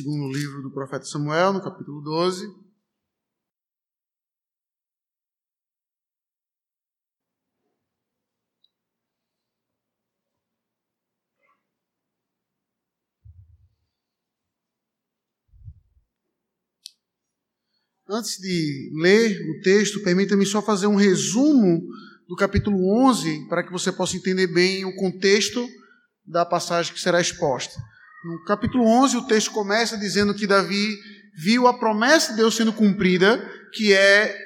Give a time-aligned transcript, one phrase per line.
[0.00, 2.46] segundo livro do profeta Samuel, no capítulo 12.
[18.08, 21.82] Antes de ler o texto, permita-me só fazer um resumo
[22.26, 25.68] do capítulo 11, para que você possa entender bem o contexto
[26.24, 27.78] da passagem que será exposta.
[28.24, 30.94] No capítulo 11, o texto começa dizendo que Davi
[31.34, 34.36] viu a promessa de Deus sendo cumprida, que é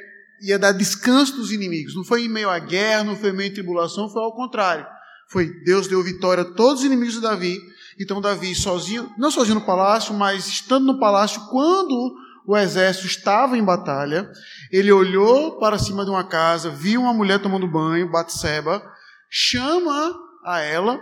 [0.41, 1.95] ia dar descanso dos inimigos.
[1.95, 4.87] Não foi em meio à guerra, não foi em meio à tribulação, foi ao contrário.
[5.29, 7.59] Foi Deus deu vitória a todos os inimigos de Davi.
[7.99, 12.15] Então Davi sozinho, não sozinho no palácio, mas estando no palácio quando
[12.47, 14.31] o exército estava em batalha,
[14.71, 18.83] ele olhou para cima de uma casa, viu uma mulher tomando banho, Batseba,
[19.31, 20.15] chama
[20.45, 21.01] a ela,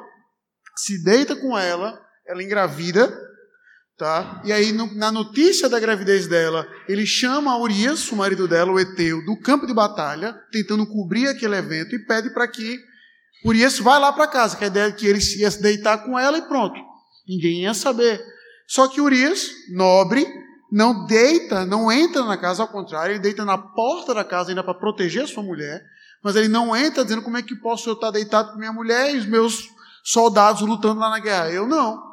[0.77, 3.13] se deita com ela, ela engravida,
[3.97, 4.43] tá?
[4.45, 9.25] E aí na notícia da gravidez dela, ele chama Urias, o marido dela, o Eteu,
[9.25, 12.79] do campo de batalha, tentando cobrir aquele evento e pede para que
[13.45, 16.19] Urias vá lá para casa, que a ideia é que ele ia se deitar com
[16.19, 16.79] ela e pronto.
[17.29, 18.23] Ninguém ia saber.
[18.67, 20.27] Só que Urias, nobre,
[20.71, 24.65] não deita, não entra na casa, ao contrário, ele deita na porta da casa ainda
[24.65, 25.83] para proteger a sua mulher,
[26.25, 29.15] mas ele não entra dizendo como é que posso eu estar deitado com minha mulher
[29.15, 29.69] e os meus
[30.05, 31.51] soldados lutando lá na guerra.
[31.51, 32.12] Eu não.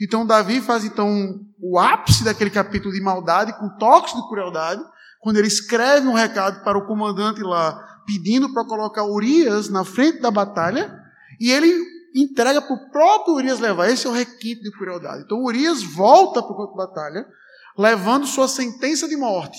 [0.00, 4.82] Então Davi faz então o ápice daquele capítulo de maldade, com toques de crueldade,
[5.20, 10.20] quando ele escreve um recado para o comandante lá, pedindo para colocar Urias na frente
[10.20, 10.98] da batalha,
[11.38, 11.70] e ele
[12.14, 13.90] entrega para o próprio Urias levar.
[13.90, 15.22] Esse é o requinte de crueldade.
[15.24, 17.26] Então Urias volta para o campo de batalha,
[17.78, 19.58] levando sua sentença de morte.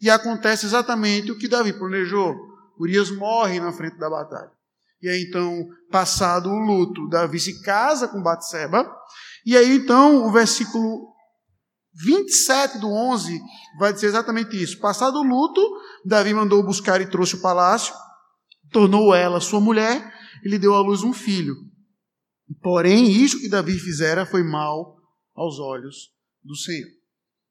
[0.00, 2.34] E acontece exatamente o que Davi planejou.
[2.78, 4.57] Urias morre na frente da batalha.
[5.00, 8.84] E aí então, passado o luto, Davi se casa com Batseba.
[9.46, 11.14] E aí então, o versículo
[12.04, 13.40] 27 do 11
[13.78, 14.78] vai dizer exatamente isso.
[14.78, 15.60] Passado o luto,
[16.04, 17.94] Davi mandou buscar e trouxe o palácio,
[18.70, 20.12] tornou ela sua mulher
[20.44, 21.54] e lhe deu à luz um filho.
[22.62, 24.96] Porém, isso que Davi fizera foi mal
[25.34, 26.10] aos olhos
[26.42, 26.88] do Senhor.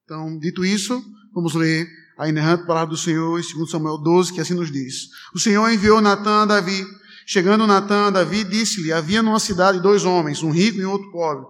[0.04, 1.04] Então, dito isso,
[1.34, 1.88] vamos ler
[2.18, 5.10] a inerrante palavra do Senhor em 2 Samuel 12, que assim nos diz.
[5.36, 6.84] O Senhor enviou Natã a Davi.
[7.30, 11.46] Chegando Natã a Davi, disse-lhe, havia numa cidade dois homens, um rico e outro pobre.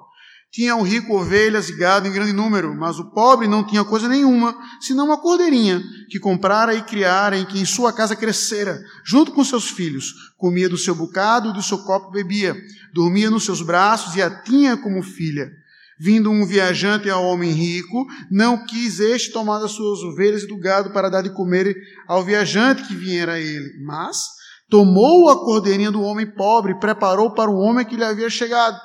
[0.52, 4.08] Tinha o rico ovelhas e gado em grande número, mas o pobre não tinha coisa
[4.10, 9.32] nenhuma, senão uma cordeirinha, que comprara e criara, em que em sua casa crescera, junto
[9.32, 10.16] com seus filhos.
[10.36, 12.56] Comia do seu bocado e do seu copo bebia.
[12.92, 15.52] Dormia nos seus braços e a tinha como filha.
[16.00, 20.58] Vindo um viajante ao homem rico, não quis este tomar das suas ovelhas e do
[20.58, 21.76] gado para dar de comer
[22.08, 24.37] ao viajante que viera a ele, mas
[24.70, 28.78] tomou a cordeirinha do homem pobre e preparou para o homem que lhe havia chegado.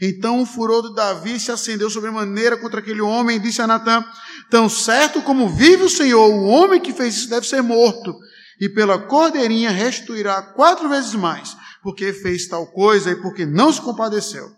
[0.00, 4.04] Então o furor de Davi se acendeu sobremaneira contra aquele homem e disse a Natã:
[4.50, 8.14] Tão certo como vive o Senhor, o homem que fez isso deve ser morto,
[8.60, 13.80] e pela cordeirinha restituirá quatro vezes mais, porque fez tal coisa e porque não se
[13.80, 14.48] compadeceu.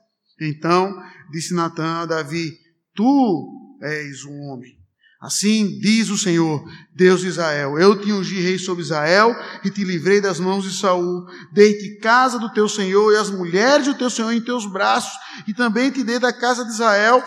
[0.40, 0.94] Então
[1.32, 2.52] disse Natã a Davi:
[2.94, 4.83] Tu és um homem.
[5.20, 6.62] Assim diz o Senhor,
[6.94, 10.76] Deus de Israel: Eu te ungi rei sobre Israel e te livrei das mãos de
[10.76, 11.24] Saul.
[11.52, 15.12] Dei-te casa do teu Senhor e as mulheres do teu Senhor em teus braços,
[15.46, 17.24] e também te dei da casa de Israel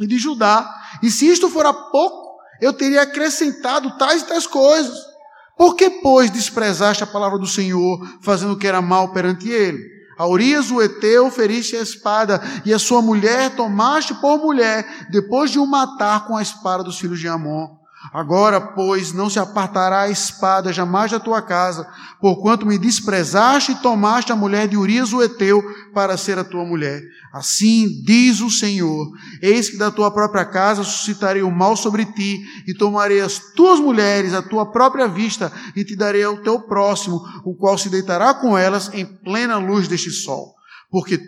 [0.00, 0.68] e de Judá.
[1.02, 4.98] E se isto fora pouco, eu teria acrescentado tais e tais coisas.
[5.56, 10.01] Por que, pois, desprezaste a palavra do Senhor, fazendo o que era mal perante ele?
[10.22, 10.26] A
[10.70, 15.66] o Eteu feriste a espada, e a sua mulher tomaste por mulher, depois de o
[15.66, 17.81] matar com a espada dos filhos de Amon.
[18.10, 21.86] Agora, pois, não se apartará a espada jamais da tua casa,
[22.20, 25.62] porquanto me desprezaste e tomaste a mulher de Urias o Eteu
[25.94, 27.02] para ser a tua mulher.
[27.32, 29.08] Assim diz o Senhor:
[29.40, 33.78] Eis que da tua própria casa suscitarei o mal sobre ti, e tomarei as tuas
[33.78, 38.34] mulheres à tua própria vista, e te darei ao teu próximo, o qual se deitará
[38.34, 40.54] com elas em plena luz deste sol.
[40.90, 41.18] Porque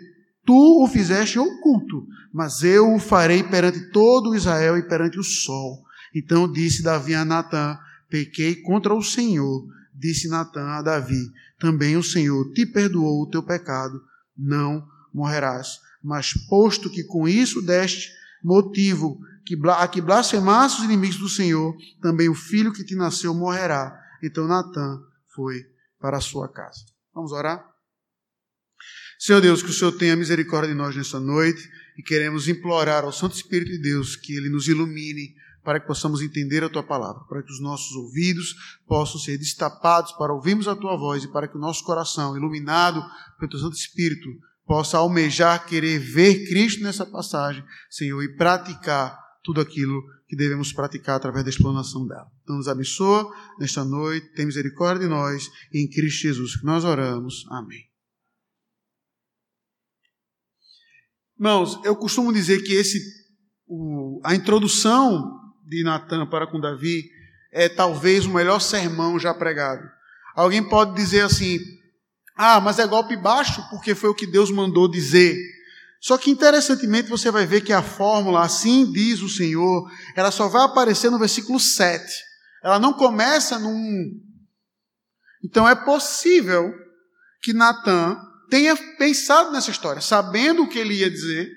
[0.45, 5.84] tu o fizeste oculto, mas eu o farei perante todo Israel e perante o sol.
[6.15, 7.77] Então disse Davi a Natã:
[8.09, 9.67] Pequei contra o Senhor.
[9.93, 11.29] Disse Natã a Davi:
[11.59, 14.01] Também o Senhor te perdoou o teu pecado,
[14.37, 15.79] não morrerás.
[16.01, 18.09] Mas posto que com isso deste
[18.41, 19.19] motivo
[19.77, 23.99] a que blasfemasse os inimigos do Senhor, também o filho que te nasceu morrerá.
[24.23, 24.99] Então Natã
[25.35, 25.65] foi
[25.99, 26.81] para a sua casa.
[27.13, 27.63] Vamos orar?
[29.19, 33.11] Senhor Deus, que o Senhor tenha misericórdia de nós nessa noite e queremos implorar ao
[33.11, 35.35] Santo Espírito de Deus que ele nos ilumine
[35.65, 38.55] para que possamos entender a tua palavra, para que os nossos ouvidos
[38.87, 43.03] possam ser destapados para ouvirmos a tua voz e para que o nosso coração, iluminado
[43.39, 44.29] pelo teu Santo Espírito,
[44.63, 51.17] possa almejar, querer ver Cristo nessa passagem, Senhor, e praticar tudo aquilo que devemos praticar
[51.17, 52.27] através da explanação dela.
[52.43, 53.27] Então, nos abençoa
[53.59, 57.43] nesta noite, tem misericórdia de nós, e em Cristo Jesus que nós oramos.
[57.49, 57.83] Amém.
[61.37, 62.99] Irmãos, eu costumo dizer que esse,
[63.67, 67.09] o, a introdução de Natan para com Davi
[67.51, 69.83] é talvez o melhor sermão já pregado.
[70.35, 71.59] Alguém pode dizer assim:
[72.35, 75.37] ah, mas é golpe baixo porque foi o que Deus mandou dizer.
[76.01, 80.47] Só que interessantemente você vai ver que a fórmula, assim diz o Senhor, ela só
[80.47, 82.05] vai aparecer no versículo 7.
[82.63, 84.11] Ela não começa num.
[85.43, 86.73] Então é possível
[87.41, 88.19] que Natan
[88.49, 91.49] tenha pensado nessa história, sabendo o que ele ia dizer,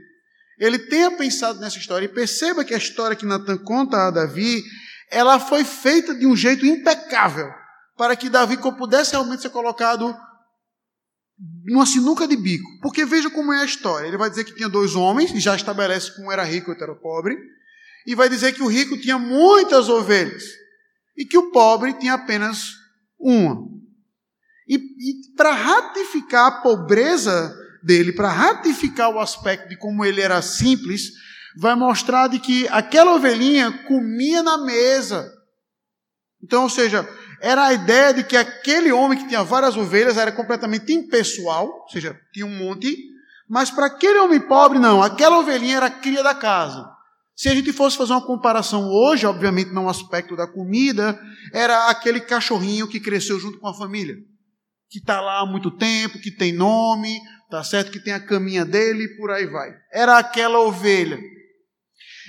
[0.59, 4.63] ele tenha pensado nessa história e perceba que a história que Natan conta a Davi,
[5.11, 7.49] ela foi feita de um jeito impecável,
[7.97, 10.15] para que Davi pudesse realmente ser colocado
[11.65, 12.69] numa sinuca de bico.
[12.83, 14.07] Porque veja como é a história.
[14.07, 16.71] Ele vai dizer que tinha dois homens, e já estabelece que um era rico e
[16.71, 17.37] outro era pobre.
[18.07, 20.43] E vai dizer que o rico tinha muitas ovelhas.
[21.17, 22.73] E que o pobre tinha apenas
[23.19, 23.69] uma.
[24.69, 27.55] E, e para ratificar a pobreza
[27.89, 31.11] dele, para ratificar o aspecto de como ele era simples,
[31.57, 35.27] vai mostrar de que aquela ovelhinha comia na mesa.
[36.45, 37.09] Então, ou seja,
[37.41, 41.89] era a ideia de que aquele homem que tinha várias ovelhas era completamente impessoal, ou
[41.89, 42.95] seja, tinha um monte,
[43.49, 46.87] mas para aquele homem pobre, não, aquela ovelhinha era cria da casa.
[47.35, 51.19] Se a gente fosse fazer uma comparação hoje, obviamente não aspecto da comida,
[51.55, 54.17] era aquele cachorrinho que cresceu junto com a família,
[54.91, 57.19] que está lá há muito tempo, que tem nome,
[57.51, 59.75] tá certo, que tem a caminha dele e por aí vai.
[59.93, 61.19] Era aquela ovelha.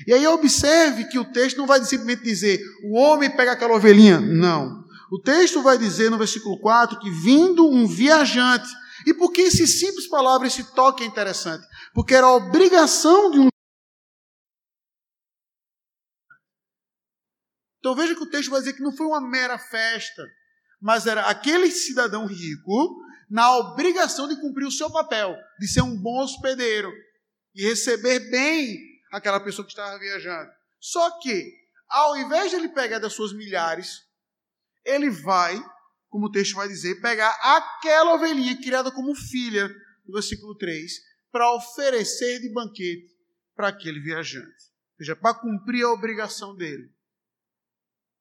[0.07, 4.19] E aí observe que o texto não vai simplesmente dizer o homem pega aquela ovelhinha.
[4.19, 4.83] Não.
[5.11, 8.69] O texto vai dizer no versículo 4 que vindo um viajante.
[9.05, 11.65] E por que esse simples palavra, esse toque é interessante?
[11.93, 13.47] Porque era a obrigação de um.
[17.79, 20.23] Então veja que o texto vai dizer que não foi uma mera festa,
[20.81, 25.95] mas era aquele cidadão rico na obrigação de cumprir o seu papel, de ser um
[25.95, 26.91] bom hospedeiro
[27.53, 28.77] e receber bem
[29.11, 30.49] aquela pessoa que estava viajando.
[30.79, 31.53] Só que,
[31.87, 34.07] ao invés de ele pegar das suas milhares,
[34.83, 35.61] ele vai,
[36.09, 39.67] como o texto vai dizer, pegar aquela ovelhinha criada como filha,
[40.05, 40.91] no versículo 3,
[41.31, 43.15] para oferecer de banquete
[43.55, 44.47] para aquele viajante.
[44.47, 46.91] Ou seja, para cumprir a obrigação dele.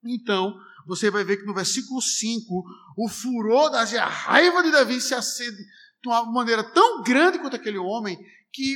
[0.04, 0.58] Então,
[0.88, 2.64] você vai ver que no versículo 5,
[2.96, 5.58] o furor, a raiva de Davi se acende
[6.02, 8.18] de uma maneira tão grande quanto aquele homem,
[8.50, 8.74] que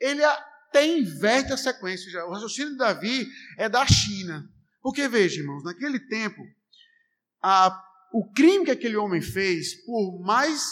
[0.00, 2.24] ele até inverte a sequência.
[2.24, 4.48] O raciocínio de Davi é da China.
[4.80, 6.40] Porque, veja, irmãos, naquele tempo,
[7.42, 7.78] a,
[8.14, 10.64] o crime que aquele homem fez, por mais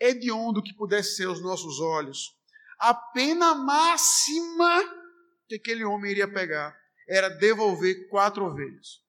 [0.00, 2.36] hediondo que pudesse ser aos nossos olhos,
[2.80, 4.82] a pena máxima
[5.46, 6.76] que aquele homem iria pegar
[7.08, 9.08] era devolver quatro ovelhas.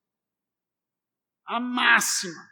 [1.52, 2.50] A máxima.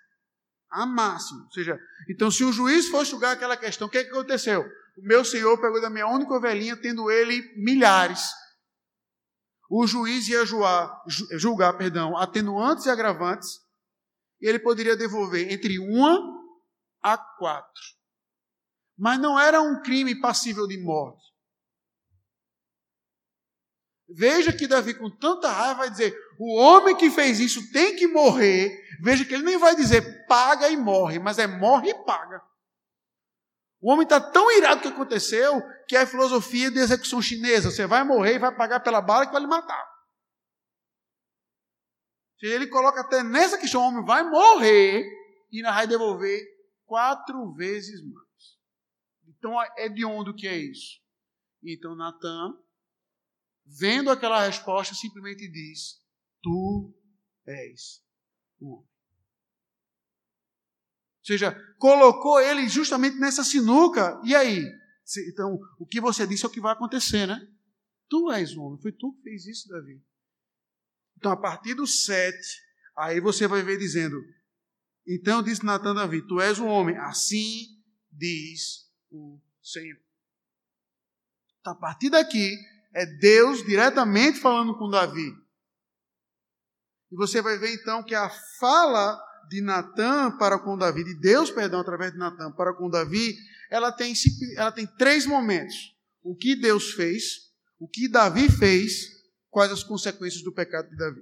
[0.70, 1.46] A máxima.
[1.46, 1.80] Ou seja,
[2.10, 4.62] então se o juiz fosse julgar aquela questão, o que, é que aconteceu?
[4.98, 8.22] O meu senhor pegou da minha única ovelhinha, tendo ele milhares.
[9.70, 11.02] O juiz ia julgar,
[11.38, 13.48] julgar perdão, atenuantes e agravantes,
[14.42, 16.20] e ele poderia devolver entre uma
[17.02, 17.84] a quatro.
[18.98, 21.24] Mas não era um crime passível de morte.
[24.12, 28.08] Veja que Davi, com tanta raiva, vai dizer: o homem que fez isso tem que
[28.08, 28.72] morrer.
[29.02, 32.42] Veja que ele nem vai dizer paga e morre, mas é morre e paga.
[33.82, 37.86] O homem está tão irado que aconteceu que é a filosofia de execução chinesa: você
[37.86, 39.88] vai morrer e vai pagar pela bala que vai lhe matar.
[42.42, 45.04] Ele coloca até nessa questão, o homem vai morrer
[45.52, 46.42] e ainda vai devolver
[46.86, 48.58] quatro vezes mais.
[49.28, 51.02] Então é de onde que é isso?
[51.62, 52.58] Então Natan,
[53.78, 56.02] vendo aquela resposta, simplesmente diz:
[56.42, 56.94] Tu
[57.46, 58.04] és
[58.60, 58.90] o homem.
[61.20, 64.20] Ou seja, colocou ele justamente nessa sinuca.
[64.24, 64.66] E aí?
[65.32, 67.40] Então, o que você disse é o que vai acontecer, né?
[68.10, 68.82] Tu és o homem.
[68.82, 70.04] Foi tu que fez isso, Davi.
[71.18, 72.38] Então, a partir do 7,
[72.98, 74.20] aí você vai ver dizendo:
[75.06, 77.80] Então disse Natan Davi: Tu és um homem, assim
[78.12, 80.00] diz o Senhor.
[81.60, 82.56] Então, a partir daqui,
[82.94, 85.32] é Deus diretamente falando com Davi.
[87.12, 88.30] E você vai ver então que a
[88.60, 89.20] fala
[89.50, 93.36] de Natan para com Davi, de Deus, perdão, através de Natan para com Davi,
[93.70, 94.14] ela tem,
[94.56, 95.76] ela tem três momentos:
[96.22, 99.08] o que Deus fez, o que Davi fez
[99.50, 101.22] quais as consequências do pecado de Davi.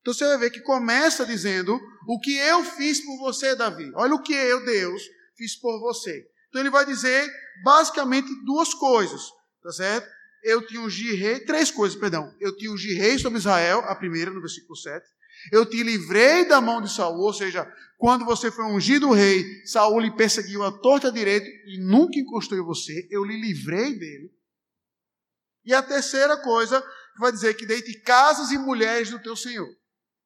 [0.00, 3.92] Então você vai ver que começa dizendo: O que eu fiz por você, Davi.
[3.94, 5.02] Olha o que eu, Deus,
[5.36, 6.26] fiz por você.
[6.48, 7.30] Então ele vai dizer
[7.62, 9.22] basicamente duas coisas,
[9.62, 10.08] tá certo?
[10.42, 12.34] Eu te ungi rei, três coisas, perdão.
[12.40, 15.06] Eu te ungi rei sobre Israel, a primeira no versículo 7.
[15.52, 20.00] Eu te livrei da mão de Saul, ou seja, quando você foi ungido rei, Saul
[20.00, 23.06] lhe perseguiu a torta direita e nunca encostou em você.
[23.10, 24.30] Eu lhe livrei dele.
[25.64, 26.82] E a terceira coisa
[27.18, 29.68] vai dizer que deite casas e mulheres do teu Senhor.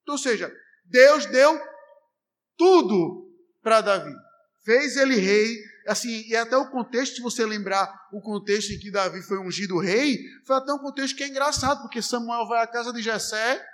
[0.03, 0.53] Então, ou seja,
[0.85, 1.61] Deus deu
[2.57, 3.31] tudo
[3.63, 4.15] para Davi.
[4.65, 5.57] Fez ele rei,
[5.87, 9.79] assim, e até o contexto, se você lembrar o contexto em que Davi foi ungido
[9.79, 13.65] rei, foi até um contexto que é engraçado, porque Samuel vai à casa de Jessé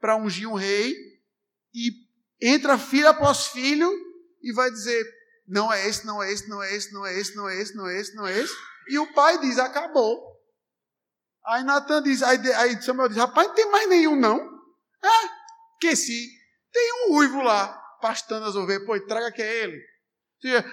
[0.00, 0.94] para ungir um rei
[1.74, 1.90] e
[2.40, 3.90] entra filho após filho
[4.42, 5.04] e vai dizer:
[5.46, 7.76] não é esse, não é esse, não é esse, não é esse, não é esse,
[7.76, 8.54] não é esse, não é esse.
[8.88, 10.30] E o pai diz: acabou.
[11.46, 14.38] Aí Natan diz, aí, Samuel diz: rapaz, não tem mais nenhum, não.
[14.38, 15.28] É,
[15.80, 16.28] que se
[16.72, 19.89] tem um uivo lá pastando as ovelhas, pô, traga que é ele.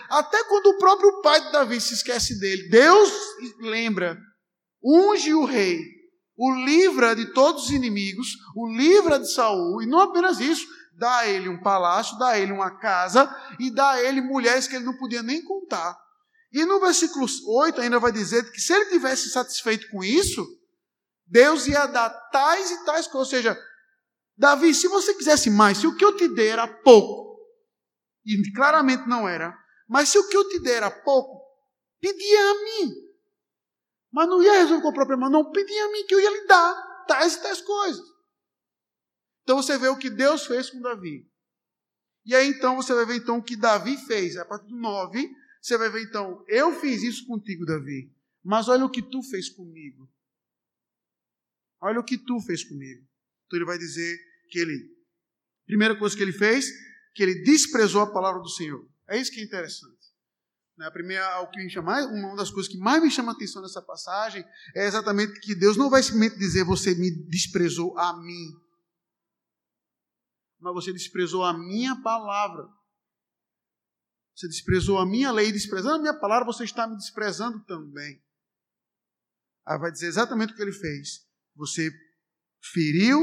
[0.10, 3.12] Até quando o próprio pai de Davi se esquece dele, Deus
[3.60, 4.18] lembra,
[4.84, 5.82] unge o rei,
[6.38, 11.18] o livra de todos os inimigos, o livra de Saul, e não apenas isso, dá
[11.18, 14.76] a ele um palácio, dá a ele uma casa e dá a ele mulheres que
[14.76, 15.98] ele não podia nem contar.
[16.52, 20.48] E no versículo 8 ainda vai dizer que se ele tivesse satisfeito com isso,
[21.26, 23.34] Deus ia dar tais e tais coisas.
[23.34, 23.58] Ou seja,
[24.38, 27.27] Davi, se você quisesse mais, se o que eu te der era pouco,
[28.28, 29.58] e claramente não era.
[29.88, 31.42] Mas se o que eu te der era pouco,
[32.00, 32.94] pedia a mim.
[34.12, 35.52] Mas não ia resolver o problema, não.
[35.52, 38.06] Pedia a mim que eu ia lhe dar tais e tais coisas.
[39.44, 41.30] Então você vê o que Deus fez com Davi.
[42.26, 44.36] E aí então você vai ver então o que Davi fez.
[44.36, 45.30] A partir do 9,
[45.62, 48.12] você vai ver então, eu fiz isso contigo, Davi.
[48.44, 50.10] Mas olha o que tu fez comigo.
[51.82, 53.06] Olha o que tu fez comigo.
[53.46, 54.18] Então ele vai dizer
[54.50, 54.90] que ele,
[55.66, 56.70] primeira coisa que ele fez,
[57.18, 58.88] que ele desprezou a palavra do Senhor.
[59.08, 59.98] É isso que é interessante.
[60.78, 63.36] Né, a primeira, o que me chama, uma das coisas que mais me chama a
[63.36, 64.46] atenção nessa passagem
[64.76, 68.54] é exatamente que Deus não vai simplesmente dizer você me desprezou a mim,
[70.60, 72.70] mas você desprezou a minha palavra.
[74.36, 78.24] Você desprezou a minha lei, desprezando a minha palavra, você está me desprezando também.
[79.66, 81.28] Aí vai dizer exatamente o que ele fez.
[81.56, 81.90] Você
[82.62, 83.20] feriu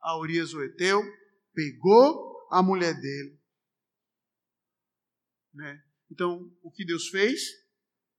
[0.00, 1.02] a Urias o Eteu,
[1.52, 3.40] pegou a mulher dele.
[5.54, 5.82] Né?
[6.10, 7.40] Então, o que Deus fez,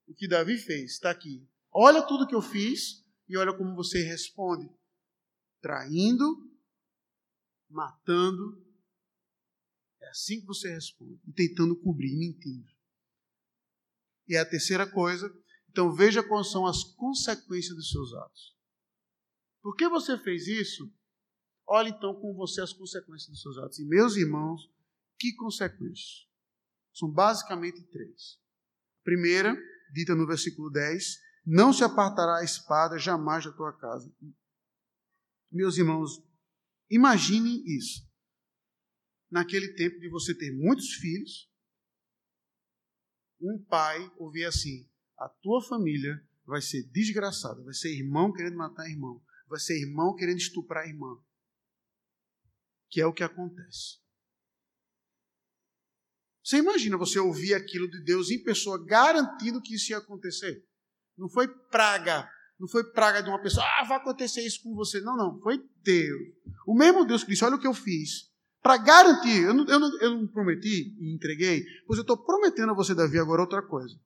[0.07, 1.47] o que Davi fez, está aqui.
[1.71, 4.67] Olha tudo que eu fiz e olha como você responde:
[5.61, 6.51] traindo,
[7.69, 8.61] matando.
[10.01, 12.69] É assim que você responde, tentando cobrir, mentindo.
[14.27, 15.31] E a terceira coisa,
[15.69, 18.57] então veja quais são as consequências dos seus atos.
[19.61, 20.91] Por que você fez isso?
[21.67, 23.79] Olhe então com você as consequências dos seus atos.
[23.79, 24.69] E meus irmãos,
[25.17, 26.27] que consequências?
[26.93, 28.39] São basicamente três.
[29.03, 29.55] primeira,
[29.91, 34.13] dita no versículo 10, não se apartará a espada jamais da tua casa.
[35.51, 36.23] Meus irmãos,
[36.89, 38.07] imagine isso.
[39.29, 41.51] Naquele tempo de você ter muitos filhos,
[43.41, 48.89] um pai ouvir assim: a tua família vai ser desgraçada, vai ser irmão querendo matar
[48.89, 51.21] irmão, vai ser irmão querendo estuprar irmão
[52.93, 53.97] que é o que acontece.
[56.43, 60.63] Você imagina você ouvir aquilo de Deus em pessoa garantindo que isso ia acontecer?
[61.17, 65.01] Não foi praga, não foi praga de uma pessoa, ah, vai acontecer isso com você.
[65.01, 66.21] Não, não, foi Deus.
[66.67, 68.31] O mesmo Deus que disse: olha o que eu fiz.
[68.61, 72.71] Para garantir, eu não, eu, não, eu não prometi e entreguei, pois eu estou prometendo
[72.71, 73.99] a você, Davi, agora outra coisa.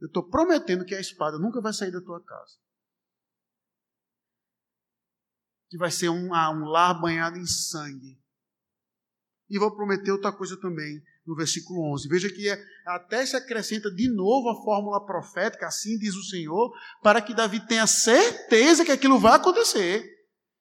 [0.00, 2.56] Eu estou prometendo que a espada nunca vai sair da tua casa.
[5.72, 8.20] Que vai ser um, ah, um lar banhado em sangue.
[9.48, 12.08] E vou prometer outra coisa também, no versículo 11.
[12.08, 16.78] Veja que é, até se acrescenta de novo a fórmula profética, assim diz o Senhor,
[17.02, 20.06] para que Davi tenha certeza que aquilo vai acontecer.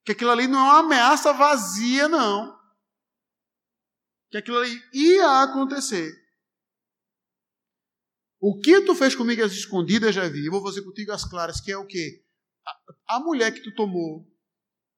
[0.06, 2.58] Que aquilo ali não é uma ameaça vazia, não.
[4.30, 6.10] Que aquilo ali ia acontecer.
[8.40, 10.46] O que tu fez comigo às escondidas, já vi.
[10.46, 12.24] Eu vou fazer contigo as claras, que é o quê?
[12.66, 14.31] A, a mulher que tu tomou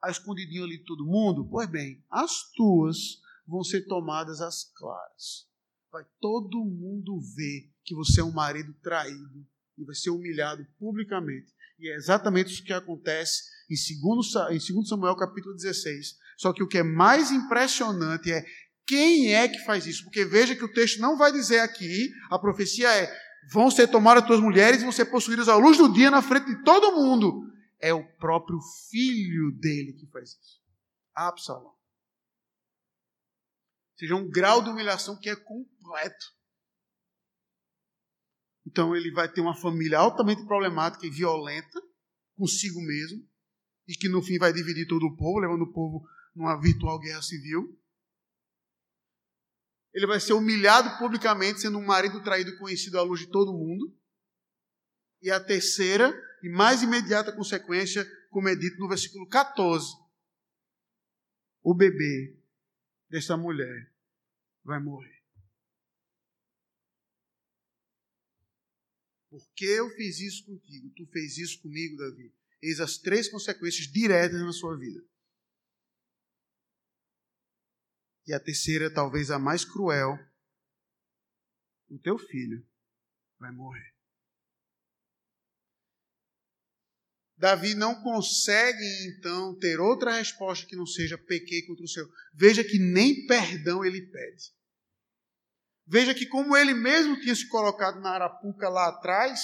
[0.04, 1.48] a escondidinho ali de todo mundo?
[1.50, 5.48] Pois bem, as tuas vão ser tomadas às claras.
[5.92, 11.54] Vai todo mundo ver que você é um marido traído e vai ser humilhado publicamente.
[11.80, 16.18] E é exatamente isso que acontece em 2, em 2 Samuel capítulo 16.
[16.38, 18.44] Só que o que é mais impressionante é
[18.86, 20.04] quem é que faz isso?
[20.04, 23.10] Porque veja que o texto não vai dizer aqui, a profecia é:
[23.52, 26.22] vão ser tomadas as tuas mulheres e vão ser possuídas à luz do dia na
[26.22, 27.53] frente de todo mundo
[27.84, 30.64] é o próprio filho dele que faz isso.
[31.14, 31.66] Absalão.
[31.66, 31.78] Ou
[33.98, 36.26] seja, um grau de humilhação que é completo.
[38.66, 41.82] Então ele vai ter uma família altamente problemática e violenta
[42.38, 43.30] consigo mesmo,
[43.86, 47.22] e que no fim vai dividir todo o povo, levando o povo numa virtual guerra
[47.22, 47.78] civil.
[49.94, 53.94] Ele vai ser humilhado publicamente, sendo um marido traído conhecido à luz de todo mundo.
[55.22, 56.14] E a terceira
[56.44, 59.96] e mais imediata consequência, como é dito no versículo 14:
[61.64, 62.38] o bebê
[63.10, 63.90] dessa mulher
[64.62, 65.24] vai morrer.
[69.30, 72.36] Porque eu fiz isso contigo, tu fez isso comigo, Davi.
[72.62, 75.02] Eis as três consequências diretas na sua vida.
[78.28, 80.18] E a terceira, talvez a mais cruel,
[81.90, 82.66] o teu filho
[83.40, 83.93] vai morrer.
[87.44, 92.10] Davi não consegue, então, ter outra resposta que não seja pequei contra o Senhor.
[92.34, 94.46] Veja que nem perdão ele pede.
[95.86, 99.42] Veja que, como ele mesmo tinha se colocado na arapuca lá atrás,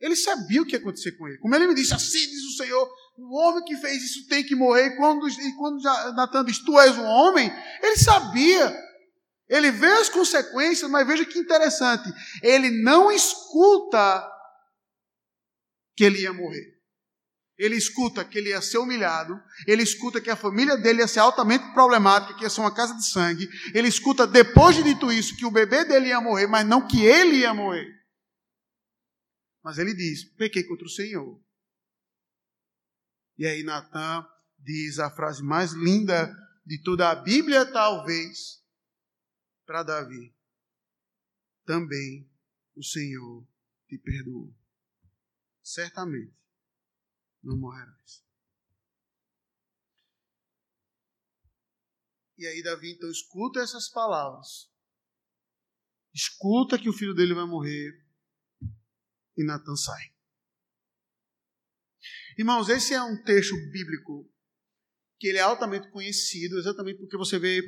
[0.00, 1.38] ele sabia o que ia acontecer com ele.
[1.38, 4.54] Como ele me disse, assim diz o Senhor, o homem que fez isso tem que
[4.54, 4.86] morrer.
[4.86, 5.82] E quando, e quando
[6.14, 7.50] Natan diz, tu és um homem,
[7.82, 8.80] ele sabia.
[9.48, 12.08] Ele vê as consequências, mas veja que interessante.
[12.44, 14.24] Ele não escuta
[15.96, 16.71] que ele ia morrer.
[17.58, 21.20] Ele escuta que ele ia ser humilhado, ele escuta que a família dele ia ser
[21.20, 23.48] altamente problemática, que ia ser uma casa de sangue.
[23.74, 27.04] Ele escuta, depois de dito isso, que o bebê dele ia morrer, mas não que
[27.04, 27.86] ele ia morrer.
[29.62, 31.40] Mas ele diz: pequei contra o Senhor.
[33.36, 34.26] E aí Natan
[34.58, 38.62] diz a frase mais linda de toda a Bíblia, talvez,
[39.66, 40.34] para Davi:
[41.64, 42.28] também
[42.74, 43.46] o Senhor
[43.88, 44.52] te perdoou.
[45.62, 46.41] Certamente
[47.42, 48.24] não morrerás.
[52.38, 54.70] E aí Davi então escuta essas palavras.
[56.14, 58.04] Escuta que o filho dele vai morrer.
[59.36, 60.12] E Natan sai.
[62.36, 64.28] Irmãos, esse é um texto bíblico
[65.18, 67.62] que ele é altamente conhecido, exatamente porque você vê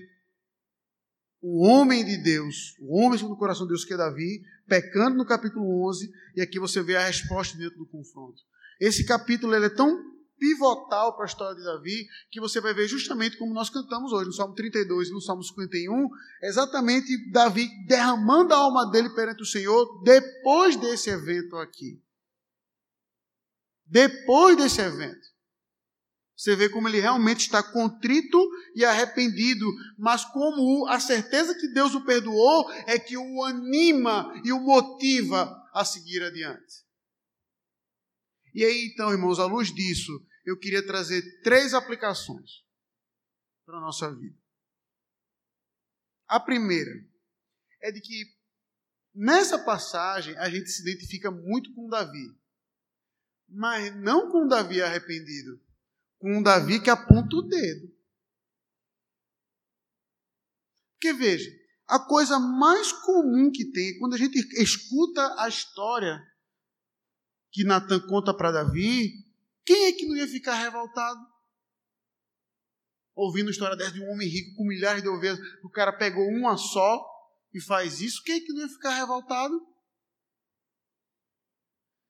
[1.41, 5.17] o homem de Deus, o homem segundo o coração de Deus que é Davi, pecando
[5.17, 8.43] no capítulo 11, e aqui você vê a resposta dentro do confronto.
[8.85, 9.99] Esse capítulo é tão
[10.39, 14.27] pivotal para a história de Davi que você vai ver justamente como nós cantamos hoje,
[14.27, 16.07] no Salmo 32 e no Salmo 51,
[16.43, 21.99] exatamente Davi derramando a alma dele perante o Senhor depois desse evento aqui.
[23.87, 25.33] Depois desse evento.
[26.37, 28.39] Você vê como ele realmente está contrito
[28.75, 29.67] e arrependido,
[29.97, 35.57] mas como a certeza que Deus o perdoou é que o anima e o motiva
[35.73, 36.84] a seguir adiante.
[38.55, 40.13] E aí, então, irmãos, à luz disso,
[40.47, 42.65] eu queria trazer três aplicações
[43.67, 44.39] para a nossa vida.
[46.29, 46.93] A primeira
[47.83, 48.25] é de que
[49.13, 52.33] nessa passagem a gente se identifica muito com Davi,
[53.49, 55.61] mas não com Davi arrependido,
[56.19, 57.93] com Davi que aponta o dedo.
[60.93, 61.51] Porque veja,
[61.87, 66.19] a coisa mais comum que tem é quando a gente escuta a história
[67.55, 69.25] que Natan conta para Davi,
[69.65, 71.21] quem é que não ia ficar revoltado?
[73.15, 76.27] Ouvindo a história dessa de um homem rico com milhares de ovelhas, o cara pegou
[76.27, 77.01] uma só
[77.55, 79.55] e faz isso, quem é que não ia ficar revoltado?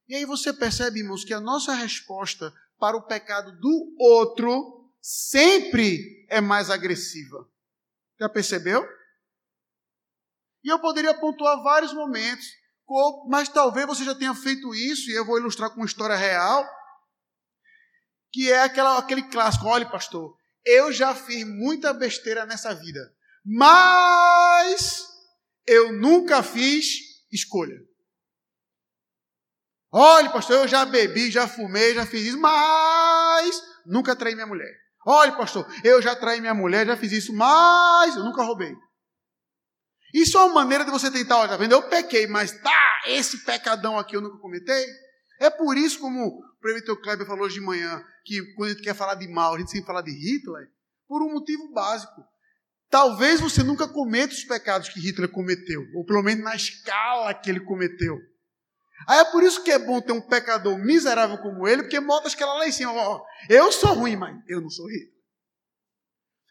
[0.09, 6.27] E aí você percebe, irmãos, que a nossa resposta para o pecado do outro sempre
[6.31, 7.47] é mais agressiva.
[8.19, 8.83] Já percebeu?
[10.63, 12.47] E eu poderia pontuar vários momentos
[13.29, 16.69] mas talvez você já tenha feito isso, e eu vou ilustrar com uma história real,
[18.33, 23.01] que é aquela, aquele clássico: olha, pastor, eu já fiz muita besteira nessa vida,
[23.45, 25.07] mas
[25.67, 27.77] eu nunca fiz escolha.
[29.91, 34.75] Olha, pastor, eu já bebi, já fumei, já fiz isso, mas nunca traí minha mulher.
[35.07, 38.75] Olha, pastor, eu já traí minha mulher, já fiz isso, mas eu nunca roubei.
[40.15, 41.65] Isso é uma maneira de você tentar, olha, tá?
[41.65, 44.87] Eu pequei, mas tá, esse pecadão aqui eu nunca cometei.
[45.41, 48.85] É por isso, como o prefeito Kleber falou hoje de manhã, que quando a gente
[48.85, 50.69] quer falar de mal, a gente sempre fala de Hitler,
[51.09, 52.25] por um motivo básico.
[52.89, 57.51] Talvez você nunca cometa os pecados que Hitler cometeu, ou pelo menos na escala que
[57.51, 58.17] ele cometeu.
[59.09, 62.29] Aí é por isso que é bom ter um pecador miserável como ele, porque mostra
[62.29, 62.93] a escala lá em cima.
[62.93, 65.13] Ó, eu sou ruim, mas eu não sou Hitler.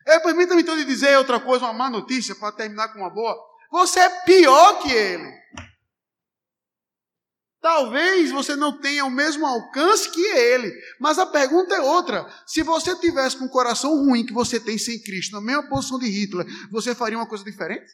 [0.05, 3.52] É, permita-me então de dizer outra coisa, uma má notícia, para terminar com uma boa.
[3.73, 5.33] Você é pior que ele.
[7.59, 12.23] Talvez você não tenha o mesmo alcance que ele, mas a pergunta é outra.
[12.45, 15.97] Se você tivesse com o coração ruim que você tem sem Cristo, na mesma posição
[15.97, 17.91] de Hitler, você faria uma coisa diferente?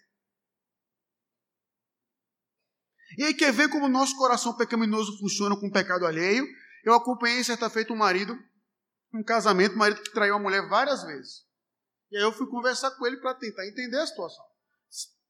[3.18, 6.46] E aí quer ver como o nosso coração pecaminoso funciona com o pecado alheio?
[6.84, 8.38] Eu acompanhei certa feita um marido,
[9.13, 11.46] um casamento, um marido que traiu a mulher várias vezes.
[12.12, 14.49] E aí eu fui conversar com ele para tentar entender a situação.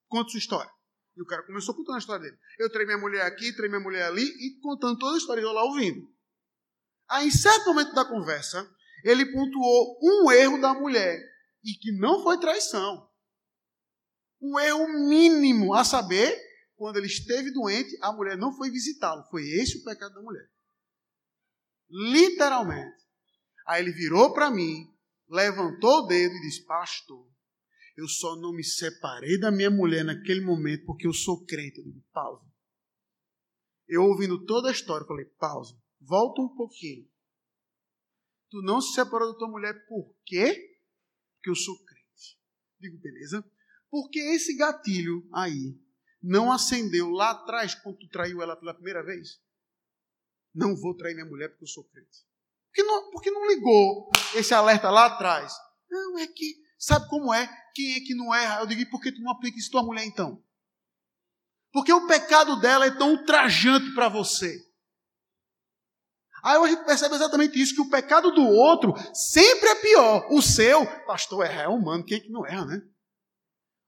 [0.10, 0.72] Conta sua história.
[1.16, 2.38] E o cara começou contando a história dele.
[2.58, 5.52] Eu traí minha mulher aqui, traí minha mulher ali, e contando toda a história, eu
[5.52, 6.12] lá ouvindo.
[7.10, 8.70] Aí, em certo momento da conversa,
[9.04, 11.20] ele pontuou um erro da mulher,
[11.64, 13.10] e que não foi traição.
[14.42, 16.38] Um erro mínimo, a saber,
[16.76, 19.24] quando ele esteve doente, a mulher não foi visitá-lo.
[19.30, 20.50] Foi esse o pecado da mulher.
[21.90, 22.98] Literalmente.
[23.68, 24.90] Aí ele virou para mim,
[25.30, 27.29] levantou o dedo e disse: Pastor,
[28.00, 31.80] eu só não me separei da minha mulher naquele momento porque eu sou crente.
[31.80, 32.50] Eu digo: pausa.
[33.88, 37.06] Eu ouvindo toda a história, falei: pausa, volta um pouquinho.
[38.50, 40.80] Tu não se separou da tua mulher por quê?
[41.36, 42.40] Porque eu sou crente.
[42.80, 43.44] Digo: beleza.
[43.90, 45.78] Porque esse gatilho aí
[46.22, 49.42] não acendeu lá atrás quando tu traiu ela pela primeira vez?
[50.54, 52.28] Não vou trair minha mulher porque eu sou crente.
[52.68, 55.54] Por que não, por que não ligou esse alerta lá atrás?
[55.90, 57.48] Não, é que, sabe como é?
[57.76, 58.62] Quem é que não erra?
[58.62, 60.42] Eu digo, por que tu não aplica isso tua mulher então?
[61.72, 64.58] Porque o pecado dela é tão ultrajante para você.
[66.42, 70.28] Aí a gente percebe exatamente isso, que o pecado do outro sempre é pior.
[70.32, 72.82] O seu, pastor, é humano, quem é que não erra, né?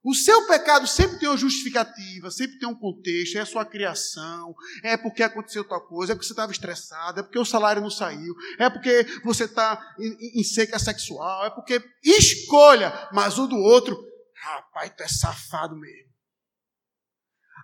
[0.04, 4.52] O seu pecado sempre tem uma justificativa, sempre tem um contexto, é a sua criação,
[4.82, 7.90] é porque aconteceu tal coisa, é porque você estava estressado, é porque o salário não
[7.90, 13.56] saiu, é porque você está em, em, seca sexual, é porque escolha, mas o do
[13.56, 13.96] outro,
[14.34, 16.10] rapaz, tu é safado mesmo.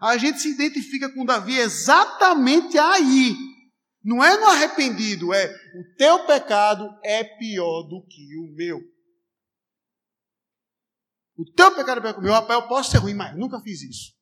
[0.00, 3.36] A gente se identifica com Davi exatamente aí.
[4.04, 8.80] Não é no arrependido, é o teu pecado é pior do que o meu.
[11.38, 12.32] O teu pecado é o meu.
[12.32, 14.12] Rapaz, eu posso ser ruim, mas nunca fiz isso.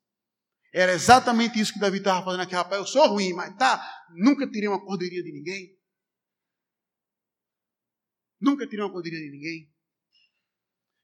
[0.71, 2.53] Era exatamente isso que Davi estava fazendo aqui.
[2.53, 5.75] Rapaz, eu sou ruim, mas tá, nunca tirei uma cordeirinha de ninguém.
[8.39, 9.73] Nunca tirei uma cordeirinha de ninguém.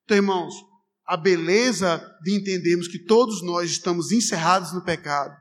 [0.04, 0.54] Então, irmãos,
[1.04, 5.36] a beleza de entendermos que todos nós estamos encerrados no pecado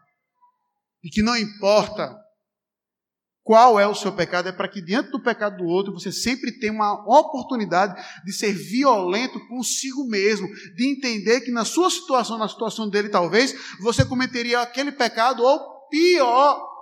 [1.05, 2.17] e que não importa
[3.43, 6.59] qual é o seu pecado, é para que diante do pecado do outro você sempre
[6.61, 12.49] tenha uma oportunidade de ser violento consigo mesmo, de entender que na sua situação, na
[12.49, 16.73] situação dele talvez, você cometeria aquele pecado ou pior.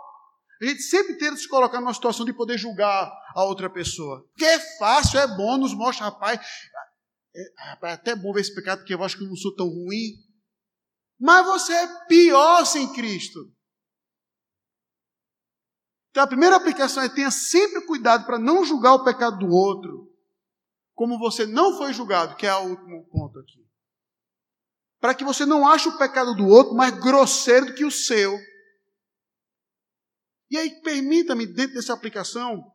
[0.60, 4.22] A gente sempre tenta se colocar numa situação de poder julgar a outra pessoa.
[4.28, 6.38] Porque é fácil, é bom, nos mostra, rapaz,
[7.34, 9.66] é, é até bom ver esse pecado, porque eu acho que eu não sou tão
[9.66, 10.12] ruim.
[11.18, 13.50] Mas você é pior sem Cristo.
[16.10, 20.10] Então a primeira aplicação é tenha sempre cuidado para não julgar o pecado do outro,
[20.94, 23.64] como você não foi julgado, que é o último ponto aqui.
[25.00, 28.38] Para que você não ache o pecado do outro mais grosseiro do que o seu.
[30.50, 32.70] E aí, permita-me, dentro dessa aplicação,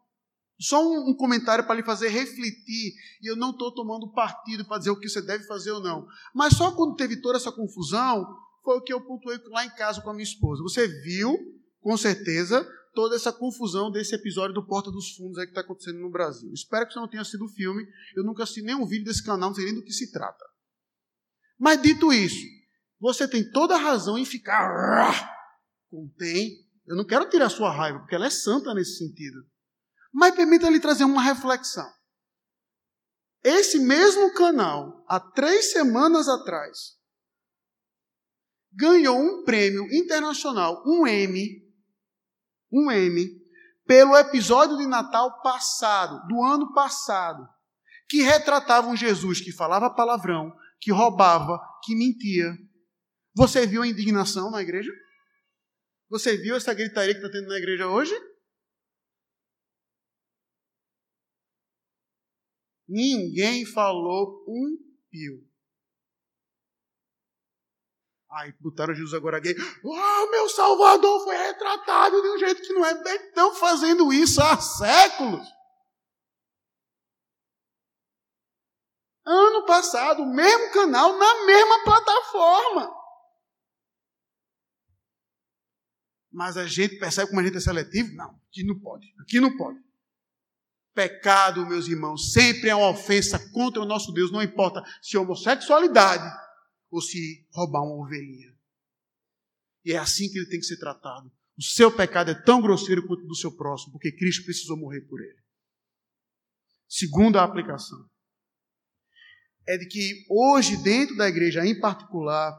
[0.59, 4.91] só um, comentário para lhe fazer refletir, e eu não estou tomando partido para dizer
[4.91, 6.07] o que você deve fazer ou não.
[6.33, 8.25] Mas só quando teve toda essa confusão,
[8.63, 10.63] foi o que eu pontuei lá em casa com a minha esposa.
[10.63, 11.37] Você viu,
[11.81, 12.65] com certeza,
[12.95, 16.51] toda essa confusão desse episódio do Porta dos Fundos aí que está acontecendo no Brasil.
[16.53, 17.85] Espero que você não tenha assistido o filme.
[18.15, 20.43] Eu nunca assisti nenhum vídeo desse canal, não sei nem do que se trata.
[21.59, 22.43] Mas dito isso,
[22.99, 25.29] você tem toda a razão em ficar.
[25.91, 26.65] Contém.
[26.87, 29.45] Eu não quero tirar sua raiva, porque ela é santa nesse sentido.
[30.11, 31.91] Mas permita-lhe trazer uma reflexão.
[33.43, 36.95] Esse mesmo canal, há três semanas atrás,
[38.71, 41.64] ganhou um prêmio internacional, um M,
[42.71, 43.27] um M,
[43.85, 47.47] pelo episódio de Natal passado, do ano passado,
[48.09, 52.51] que retratava um Jesus que falava palavrão, que roubava, que mentia.
[53.35, 54.91] Você viu a indignação na igreja?
[56.09, 58.13] Você viu essa gritaria que está tendo na igreja hoje?
[62.87, 64.77] Ninguém falou um
[65.09, 65.43] pio.
[68.35, 69.55] Aí botaram Jesus agora gay.
[69.81, 72.91] Oh, meu Salvador foi retratado de um jeito que não é.
[72.91, 75.47] Estão fazendo isso há séculos.
[79.25, 82.93] Ano passado, o mesmo canal, na mesma plataforma.
[86.29, 88.13] Mas a gente percebe como a gente é seletivo?
[88.15, 89.15] Não, aqui não pode.
[89.21, 89.79] Aqui não pode.
[90.93, 95.19] Pecado, meus irmãos, sempre é uma ofensa contra o nosso Deus, não importa se é
[95.19, 96.44] homossexualidade
[96.89, 98.55] ou se roubar uma ovelhinha.
[99.83, 101.31] E é assim que ele tem que ser tratado.
[101.57, 105.01] O seu pecado é tão grosseiro quanto o do seu próximo, porque Cristo precisou morrer
[105.01, 105.43] por ele.
[106.87, 108.09] Segunda aplicação
[109.67, 112.53] é de que hoje, dentro da igreja em particular,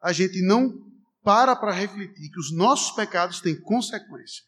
[0.00, 0.84] a gente não
[1.22, 4.44] para para refletir que os nossos pecados têm consequência.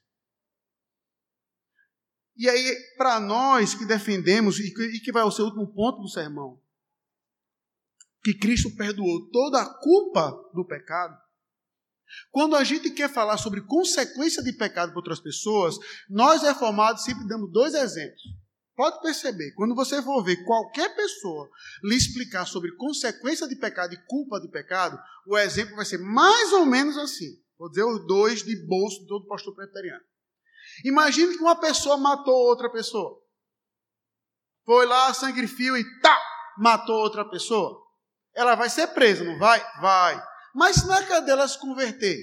[2.36, 6.60] E aí, para nós que defendemos, e que vai ao seu último ponto do sermão,
[8.26, 11.16] que Cristo perdoou toda a culpa do pecado,
[12.32, 15.76] quando a gente quer falar sobre consequência de pecado para outras pessoas,
[16.10, 18.20] nós reformados sempre damos dois exemplos.
[18.74, 21.48] Pode perceber, quando você for ver qualquer pessoa
[21.84, 26.52] lhe explicar sobre consequência de pecado e culpa de pecado, o exemplo vai ser mais
[26.52, 27.30] ou menos assim.
[27.56, 30.02] Vou dizer os dois de bolso de todo pastor preteriano.
[30.84, 33.22] Imagine que uma pessoa matou outra pessoa.
[34.64, 36.20] Foi lá, sangue fio e tá,
[36.58, 37.85] matou outra pessoa.
[38.36, 39.58] Ela vai ser presa, não vai?
[39.80, 40.22] Vai.
[40.54, 42.16] Mas se na cadeia ela se converter,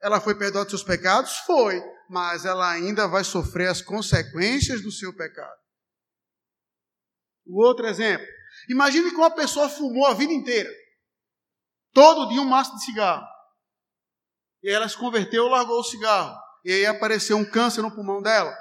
[0.00, 1.36] ela foi perdoada dos seus pecados?
[1.38, 1.82] Foi.
[2.08, 5.60] Mas ela ainda vai sofrer as consequências do seu pecado.
[7.44, 8.26] O outro exemplo.
[8.68, 10.70] Imagine que uma pessoa fumou a vida inteira.
[11.92, 13.26] Todo dia um maço de cigarro.
[14.62, 16.36] E ela se converteu, largou o cigarro.
[16.64, 18.54] E aí apareceu um câncer no pulmão dela.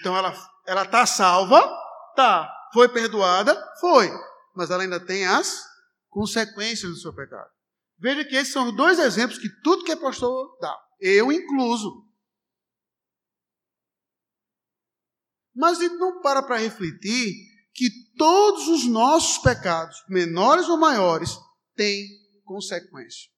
[0.00, 0.34] Então ela
[0.66, 1.66] ela está salva?
[2.14, 2.52] Tá.
[2.74, 3.56] Foi perdoada?
[3.80, 4.10] Foi.
[4.58, 5.64] Mas ela ainda tem as
[6.08, 7.48] consequências do seu pecado.
[7.96, 10.76] Veja que esses são os dois exemplos que tudo que é pastor dá.
[10.98, 12.04] Eu incluso.
[15.54, 17.34] Mas a gente não para para refletir
[17.72, 21.38] que todos os nossos pecados, menores ou maiores,
[21.76, 22.04] têm
[22.44, 23.30] consequência.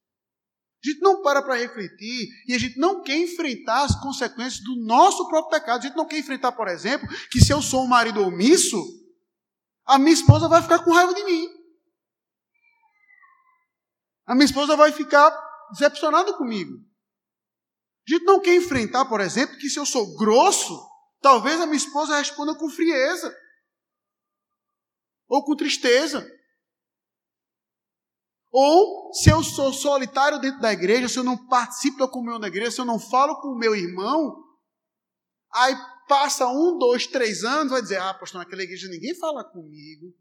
[0.82, 4.74] A gente não para para refletir e a gente não quer enfrentar as consequências do
[4.86, 5.80] nosso próprio pecado.
[5.80, 8.99] A gente não quer enfrentar, por exemplo, que se eu sou um marido omisso,
[9.90, 11.48] a minha esposa vai ficar com raiva de mim.
[14.24, 15.30] A minha esposa vai ficar
[15.72, 16.74] decepcionada comigo.
[18.06, 20.80] A gente não quer enfrentar, por exemplo, que se eu sou grosso,
[21.20, 23.36] talvez a minha esposa responda com frieza
[25.28, 26.24] ou com tristeza.
[28.52, 32.46] Ou se eu sou solitário dentro da igreja, se eu não participo da comunhão da
[32.46, 34.36] igreja, se eu não falo com o meu irmão,
[35.52, 35.76] aí
[36.10, 40.12] passa um, dois, três anos, vai dizer, ah, pastor, naquela igreja ninguém fala comigo.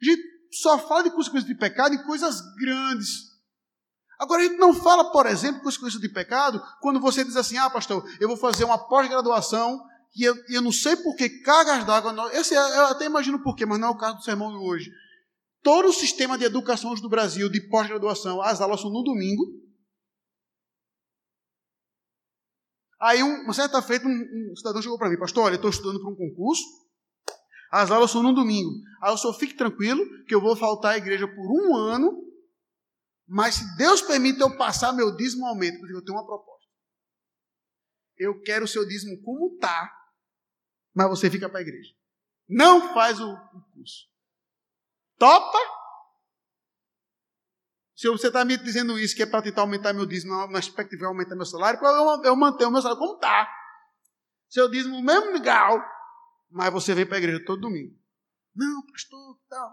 [0.00, 3.30] A gente só fala de consequências de pecado em coisas grandes.
[4.18, 7.68] Agora, a gente não fala, por exemplo, consequências de pecado quando você diz assim, ah,
[7.68, 9.78] pastor, eu vou fazer uma pós-graduação
[10.16, 12.14] e eu, eu não sei por que cargas d'água.
[12.32, 14.90] Esse, eu até imagino por quê, mas não é o caso do sermão de hoje.
[15.62, 19.44] Todo o sistema de educação do Brasil, de pós-graduação, as aulas são no domingo.
[23.02, 26.00] Aí, um, uma certa feita, um, um cidadão chegou para mim, pastor, olha, estou estudando
[26.00, 26.62] para um concurso,
[27.72, 28.70] as aulas são no domingo.
[29.02, 32.22] Aí eu só fique tranquilo que eu vou faltar à igreja por um ano,
[33.26, 36.68] mas se Deus permite eu passar meu dízimo aumento, porque eu tenho uma proposta.
[38.16, 39.90] Eu quero o seu dízimo como está,
[40.94, 41.92] mas você fica para a igreja.
[42.48, 44.06] Não faz o, o curso.
[45.18, 45.58] Topa?
[48.02, 51.02] Se você está me dizendo isso, que é para tentar aumentar meu dízimo, na expectativa
[51.02, 53.48] de aumentar meu salário, eu, eu mantenho meu salário como está.
[54.48, 55.80] Seu dízimo mesmo legal,
[56.50, 57.96] mas você vem para a igreja todo domingo.
[58.56, 59.70] Não, pastor, tal.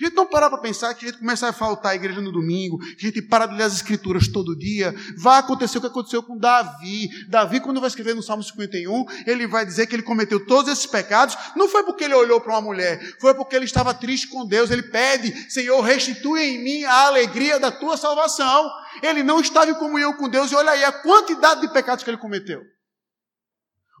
[0.00, 2.32] A gente não parar para pensar que a gente começa a faltar à igreja no
[2.32, 4.94] domingo, que a gente para de ler as escrituras todo dia.
[5.18, 7.10] Vai acontecer o que aconteceu com Davi.
[7.28, 10.86] Davi, quando vai escrever no Salmo 51, ele vai dizer que ele cometeu todos esses
[10.86, 11.36] pecados.
[11.54, 14.70] Não foi porque ele olhou para uma mulher, foi porque ele estava triste com Deus.
[14.70, 18.70] Ele pede, Senhor, restitui em mim a alegria da tua salvação.
[19.02, 22.08] Ele não estava em comunhão com Deus, e olha aí a quantidade de pecados que
[22.08, 22.62] ele cometeu.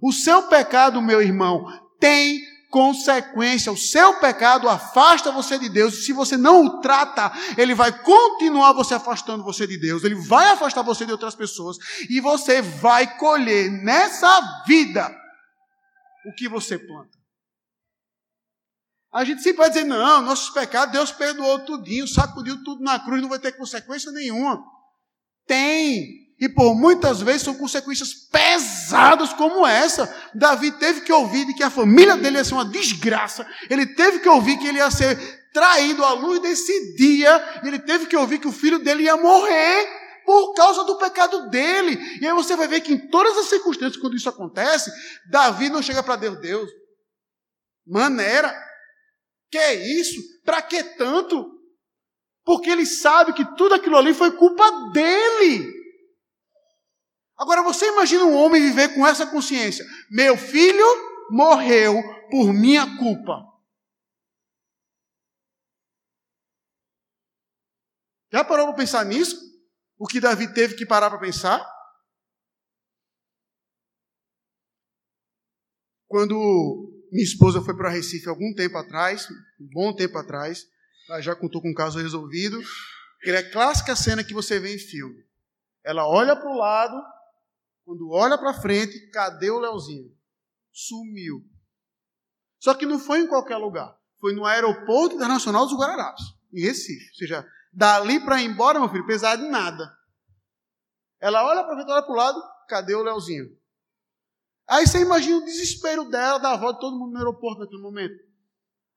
[0.02, 1.66] O seu pecado, meu irmão,
[1.98, 3.72] tem consequência.
[3.72, 7.92] O seu pecado afasta você de Deus, e se você não o trata, ele vai
[8.02, 11.76] continuar você afastando você de Deus, ele vai afastar você de outras pessoas,
[12.08, 15.14] e você vai colher nessa vida
[16.26, 17.18] o que você planta.
[19.12, 23.20] A gente sempre vai dizer, não, nossos pecados, Deus perdoou tudinho, sacudiu tudo na cruz,
[23.20, 24.62] não vai ter consequência nenhuma.
[25.46, 26.29] Tem.
[26.40, 30.12] E por muitas vezes são consequências pesadas como essa.
[30.34, 33.46] Davi teve que ouvir de que a família dele ia ser uma desgraça.
[33.68, 35.18] Ele teve que ouvir que ele ia ser
[35.52, 37.60] traído à luz desse dia.
[37.62, 39.86] Ele teve que ouvir que o filho dele ia morrer
[40.24, 41.98] por causa do pecado dele.
[42.22, 44.90] E aí você vai ver que em todas as circunstâncias, quando isso acontece,
[45.30, 46.70] Davi não chega para Deus, Deus,
[47.86, 48.54] maneira,
[49.50, 50.18] que é isso?
[50.42, 51.50] Para que tanto?
[52.44, 55.79] Porque ele sabe que tudo aquilo ali foi culpa dele.
[57.40, 60.84] Agora você imagina um homem viver com essa consciência: meu filho
[61.30, 61.94] morreu
[62.30, 63.48] por minha culpa.
[68.30, 69.40] Já parou para pensar nisso?
[69.98, 71.66] O que Davi teve que parar para pensar?
[76.06, 76.36] Quando
[77.10, 80.66] minha esposa foi para Recife algum tempo atrás, um bom tempo atrás,
[81.08, 82.60] Ela já contou com o caso resolvido.
[83.22, 85.24] Que é a clássica cena que você vê em filme.
[85.84, 87.02] Ela olha para o lado,
[87.90, 90.16] quando olha para frente, cadê o Leozinho?
[90.70, 91.44] Sumiu.
[92.60, 93.98] Só que não foi em qualquer lugar.
[94.20, 96.22] Foi no Aeroporto Internacional dos Guararapes,
[96.52, 97.08] em Recife.
[97.08, 99.92] Ou seja, dali para ir embora, meu filho, pesado de nada.
[101.18, 103.58] Ela olha para frente, olha para o lado, cadê o Leozinho?
[104.68, 108.14] Aí você imagina o desespero dela, da avó de todo mundo no aeroporto naquele momento.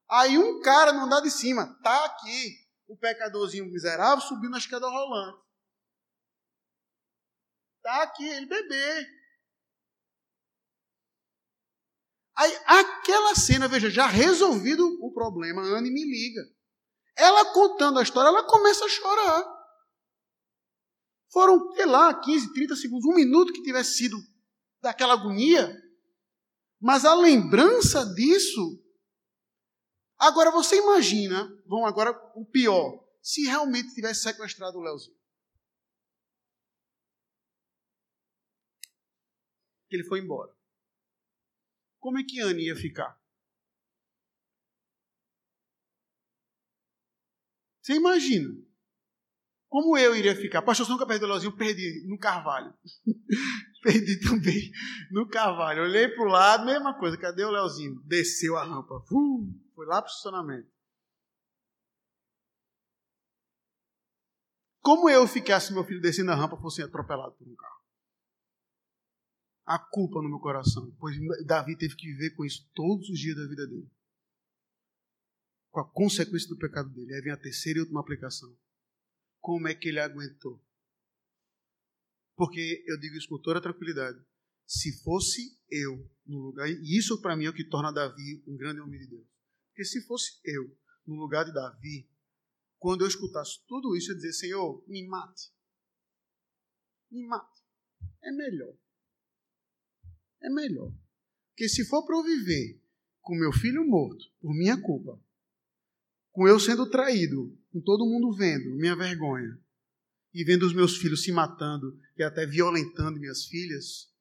[0.08, 4.86] Aí um cara no andar de cima, tá aqui, o pecadorzinho miserável subindo na escada
[4.86, 5.43] rolante.
[7.84, 9.06] Tá aqui, ele bebê.
[12.34, 16.40] Aí, aquela cena, veja, já resolvido o problema, a Anne me liga.
[17.14, 19.44] Ela contando a história, ela começa a chorar.
[21.30, 24.16] Foram, sei lá, 15, 30 segundos, um minuto que tivesse sido
[24.80, 25.78] daquela agonia.
[26.80, 28.82] Mas a lembrança disso.
[30.18, 35.23] Agora você imagina, vamos agora o pior, se realmente tivesse sequestrado o Leozinho.
[39.94, 40.52] Que ele foi embora
[42.04, 43.18] como é que Anne ia ficar?
[47.80, 48.50] Você imagina?
[49.70, 50.60] Como eu iria ficar?
[50.60, 51.56] Pastor, você nunca perdeu o Leozinho?
[51.56, 52.74] Perdi no Carvalho.
[53.82, 54.70] Perdi também
[55.12, 55.84] no Carvalho.
[55.84, 57.16] Olhei para o lado, mesma coisa.
[57.16, 57.98] Cadê o Leozinho?
[58.04, 59.02] Desceu a rampa.
[59.10, 60.68] Uh, foi lá para o estacionamento.
[64.82, 67.73] Como eu ficasse meu filho descendo a rampa fosse atropelado por um carro?
[69.66, 73.36] A culpa no meu coração, pois Davi teve que viver com isso todos os dias
[73.36, 73.90] da vida dele.
[75.70, 77.14] Com a consequência do pecado dele.
[77.14, 78.54] Aí vem a terceira e última aplicação.
[79.40, 80.62] Como é que ele aguentou?
[82.36, 84.22] Porque eu digo isso com toda tranquilidade.
[84.66, 88.56] Se fosse eu no lugar, e isso para mim é o que torna Davi um
[88.56, 89.26] grande homem de Deus.
[89.68, 92.08] Porque se fosse eu no lugar de Davi,
[92.78, 95.52] quando eu escutasse tudo isso, eu ia dizer: Senhor, me mate.
[97.10, 97.62] Me mate.
[98.22, 98.74] É melhor
[100.44, 100.92] é melhor.
[101.50, 102.80] Porque se for para eu viver
[103.20, 105.20] com meu filho morto por minha culpa,
[106.30, 109.58] com eu sendo traído, com todo mundo vendo minha vergonha,
[110.32, 114.12] e vendo os meus filhos se matando e até violentando minhas filhas,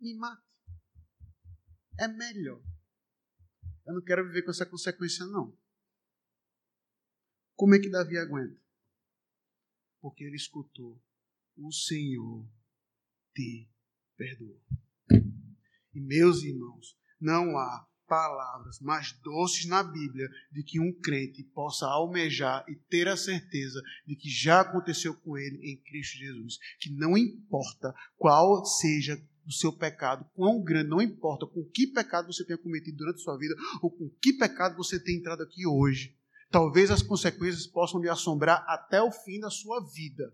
[0.00, 0.42] me mate.
[1.98, 2.60] É melhor.
[3.86, 5.56] Eu não quero viver com essa consequência, não.
[7.54, 8.60] Como é que Davi aguenta?
[10.00, 11.00] Porque ele escutou:
[11.56, 12.50] O Senhor
[13.32, 13.70] te
[14.16, 14.60] perdoou.
[15.94, 21.86] E meus irmãos, não há palavras mais doces na Bíblia de que um crente possa
[21.86, 26.58] almejar e ter a certeza de que já aconteceu com ele em Cristo Jesus.
[26.78, 32.32] Que não importa qual seja o seu pecado, quão grande, não importa com que pecado
[32.32, 35.66] você tenha cometido durante a sua vida ou com que pecado você tenha entrado aqui
[35.66, 36.16] hoje.
[36.50, 40.32] Talvez as consequências possam lhe assombrar até o fim da sua vida.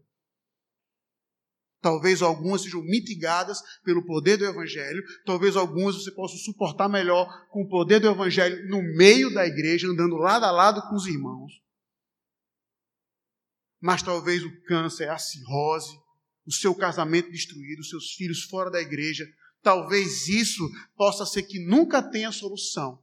[1.81, 7.63] Talvez algumas sejam mitigadas pelo poder do Evangelho, talvez algumas você possa suportar melhor com
[7.63, 11.53] o poder do Evangelho no meio da igreja, andando lado a lado com os irmãos.
[13.81, 15.99] Mas talvez o câncer, a cirrose,
[16.47, 19.27] o seu casamento destruído, os seus filhos fora da igreja,
[19.63, 20.63] talvez isso
[20.95, 23.03] possa ser que nunca tenha solução.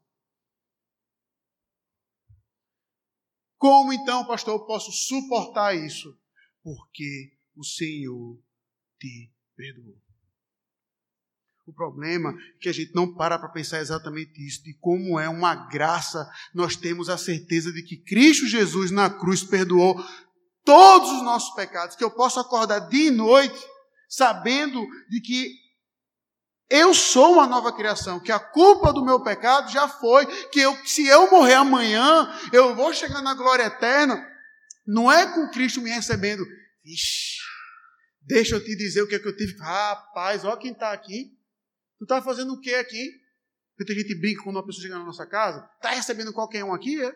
[3.57, 6.15] Como então, pastor, eu posso suportar isso?
[6.61, 8.39] Porque o Senhor
[8.99, 9.95] te perdoou.
[11.65, 15.27] O problema é que a gente não para para pensar exatamente isso, de como é
[15.27, 20.01] uma graça nós temos a certeza de que Cristo Jesus na cruz perdoou
[20.63, 23.57] todos os nossos pecados, que eu posso acordar dia e noite
[24.09, 25.67] sabendo de que
[26.69, 30.75] eu sou uma nova criação, que a culpa do meu pecado já foi, que eu,
[30.85, 34.25] se eu morrer amanhã, eu vou chegar na glória eterna,
[34.85, 36.45] não é com Cristo me recebendo.
[36.85, 37.39] Ixi,
[38.27, 39.57] Deixa eu te dizer o que é que eu tive.
[39.57, 41.31] Rapaz, olha quem está aqui.
[41.97, 43.09] Tu está fazendo o que aqui?
[43.77, 45.67] Porque a gente brinca quando uma pessoa chega na nossa casa.
[45.77, 47.15] Está recebendo qualquer um aqui, é?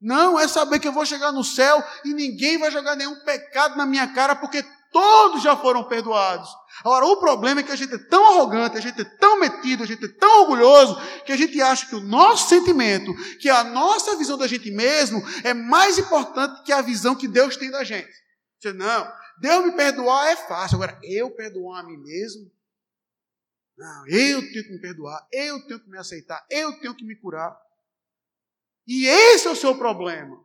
[0.00, 3.76] Não, é saber que eu vou chegar no céu e ninguém vai jogar nenhum pecado
[3.76, 6.48] na minha cara, porque todos já foram perdoados.
[6.82, 9.82] Agora, o problema é que a gente é tão arrogante, a gente é tão metido,
[9.82, 10.96] a gente é tão orgulhoso,
[11.26, 15.22] que a gente acha que o nosso sentimento, que a nossa visão da gente mesmo,
[15.44, 18.10] é mais importante que a visão que Deus tem da gente.
[18.58, 19.06] Você, não,
[19.40, 20.76] Deus me perdoar é fácil.
[20.76, 22.50] Agora, eu perdoar a mim mesmo?
[23.76, 27.16] Não, eu tenho que me perdoar, eu tenho que me aceitar, eu tenho que me
[27.16, 27.56] curar.
[28.86, 30.36] E esse é o seu problema.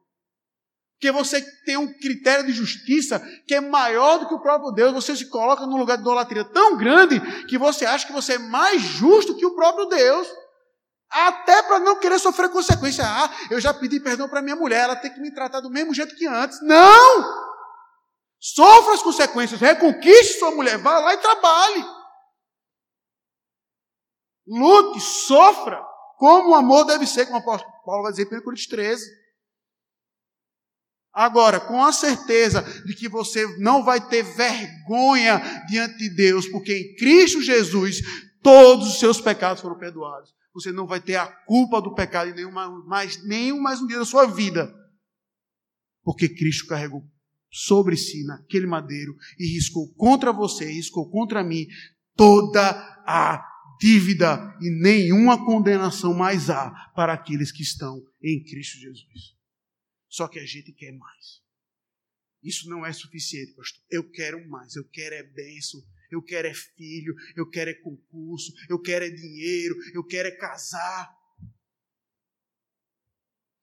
[0.94, 4.94] Porque você tem um critério de justiça que é maior do que o próprio Deus.
[4.94, 8.40] Você se coloca num lugar de idolatria tão grande que você acha que você é
[8.40, 10.28] mais justo que o próprio Deus.
[11.10, 13.04] Até para não querer sofrer consequência.
[13.06, 15.94] Ah, eu já pedi perdão para minha mulher, ela tem que me tratar do mesmo
[15.94, 16.62] jeito que antes.
[16.62, 17.45] Não!
[18.48, 21.84] Sofra as consequências, reconquiste sua mulher, vá lá e trabalhe.
[24.46, 25.84] Lute, sofra,
[26.20, 29.04] como o amor deve ser, como o apóstolo Paulo vai dizer em 1 Coríntios 13.
[31.12, 36.78] Agora, com a certeza de que você não vai ter vergonha diante de Deus, porque
[36.78, 38.02] em Cristo Jesus
[38.44, 40.36] todos os seus pecados foram perdoados.
[40.54, 42.52] Você não vai ter a culpa do pecado em nenhum
[42.86, 44.72] mais, nenhum mais um dia da sua vida.
[46.04, 47.02] Porque Cristo carregou
[47.56, 51.66] sobre si naquele madeiro e riscou contra você, riscou contra mim
[52.14, 52.70] toda
[53.08, 53.42] a
[53.80, 59.36] dívida e nenhuma condenação mais há para aqueles que estão em Cristo Jesus.
[60.10, 61.42] Só que a gente quer mais.
[62.44, 63.82] Isso não é suficiente, pastor.
[63.90, 65.82] Eu quero mais, eu quero é bênção,
[66.12, 70.32] eu quero é filho, eu quero é concurso, eu quero é dinheiro, eu quero é
[70.32, 71.10] casar.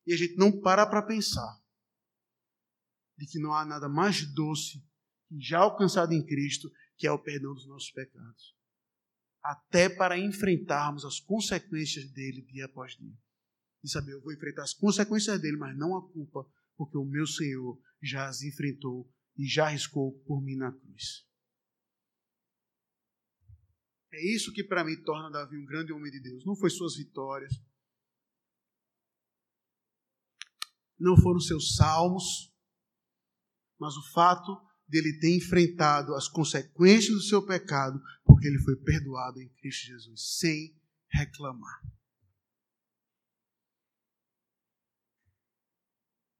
[0.07, 1.62] E a gente não para para pensar
[3.23, 4.85] de que não há nada mais doce
[5.39, 8.55] já alcançado em Cristo, que é o perdão dos nossos pecados
[9.43, 13.19] até para enfrentarmos as consequências dele dia após dia.
[13.83, 17.27] E saber, eu vou enfrentar as consequências dele, mas não a culpa, porque o meu
[17.27, 21.27] Senhor já as enfrentou e já riscou por mim na cruz.
[24.13, 26.45] É isso que para mim torna Davi um grande homem de Deus.
[26.45, 27.53] Não foi suas vitórias,
[30.99, 32.52] não foram seus salmos,
[33.83, 34.57] mas o fato
[34.87, 40.39] dele ter enfrentado as consequências do seu pecado, porque ele foi perdoado em Cristo Jesus,
[40.39, 40.81] sem
[41.11, 41.83] reclamar.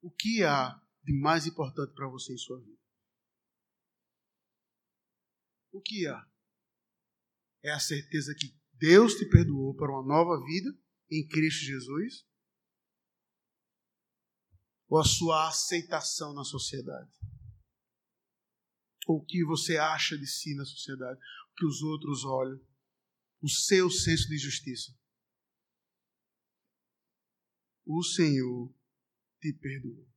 [0.01, 2.79] O que há de mais importante para você em sua vida?
[5.73, 6.25] O que há?
[7.61, 10.73] É a certeza que Deus te perdoou para uma nova vida
[11.11, 12.25] em Cristo Jesus?
[14.87, 17.11] Ou a sua aceitação na sociedade?
[19.07, 21.19] Ou o que você acha de si na sociedade,
[21.51, 22.59] o que os outros olham,
[23.41, 24.93] o seu senso de justiça.
[27.85, 28.73] O Senhor
[29.41, 30.07] te perdoou.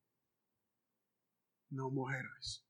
[1.71, 2.65] Não morrerás.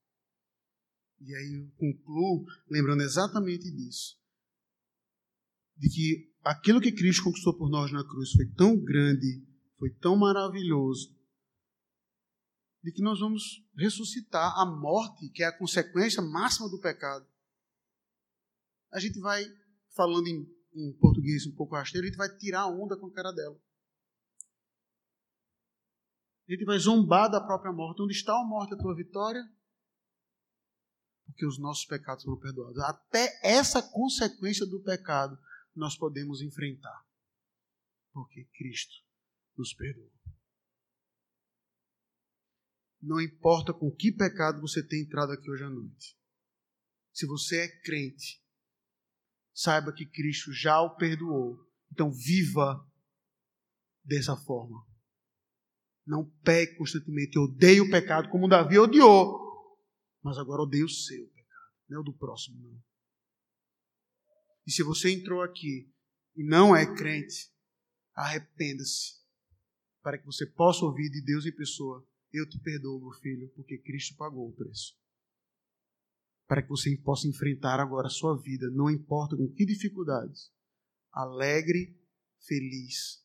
[1.21, 4.19] E aí eu concluo lembrando exatamente disso.
[5.77, 9.47] De que aquilo que Cristo conquistou por nós na cruz foi tão grande,
[9.79, 11.16] foi tão maravilhoso,
[12.87, 17.27] de que nós vamos ressuscitar a morte, que é a consequência máxima do pecado.
[18.93, 19.45] A gente vai,
[19.97, 23.13] falando em, em português um pouco rasteiro, a gente vai tirar a onda com a
[23.13, 23.61] cara dela.
[26.49, 28.01] A gente vai zombar da própria morte.
[28.03, 29.43] Onde está a morte, a tua vitória?
[31.25, 32.79] Porque os nossos pecados foram perdoados.
[32.79, 35.37] Até essa consequência do pecado
[35.75, 37.05] nós podemos enfrentar.
[38.13, 38.95] Porque Cristo
[39.59, 40.16] nos perdoou.
[43.07, 46.19] Não importa com que pecado você tem entrado aqui hoje à noite.
[47.13, 48.43] Se você é crente,
[49.55, 51.57] saiba que Cristo já o perdoou.
[51.93, 52.85] Então viva
[54.05, 54.85] dessa forma.
[56.05, 57.39] Não pegue constantemente.
[57.39, 59.79] Odeie o pecado como Davi odiou.
[60.21, 62.83] Mas agora odeie o seu pecado, não é o do próximo, não.
[64.67, 65.89] E se você entrou aqui
[66.35, 67.53] e não é crente,
[68.13, 69.25] arrependa-se.
[70.03, 72.05] Para que você possa ouvir de Deus em pessoa
[72.37, 74.97] eu te perdoo, meu filho, porque Cristo pagou o preço.
[76.47, 80.53] Para que você possa enfrentar agora a sua vida, não importa com que dificuldades.
[81.13, 81.99] Alegre,
[82.47, 83.25] feliz.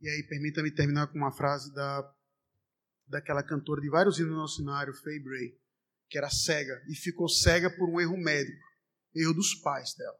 [0.00, 2.14] E aí, permita-me terminar com uma frase da,
[3.06, 5.58] daquela cantora de vários hinos no nosso cenário, Faye Bray,
[6.08, 8.64] que era cega e ficou cega por um erro médico,
[9.14, 10.18] erro dos pais dela.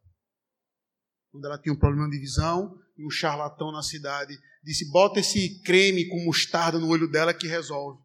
[1.31, 5.61] Quando ela tinha um problema de visão, e um charlatão na cidade disse: bota esse
[5.63, 8.03] creme com mostarda no olho dela que resolve.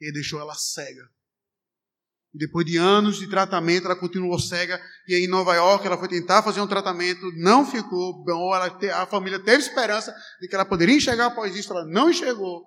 [0.00, 1.08] E deixou ela cega.
[2.34, 4.78] E depois de anos de tratamento, ela continuou cega.
[5.08, 8.54] E aí em Nova York ela foi tentar fazer um tratamento, não ficou bom.
[8.54, 12.66] Ela, a família teve esperança de que ela poderia enxergar após isso, ela não enxergou.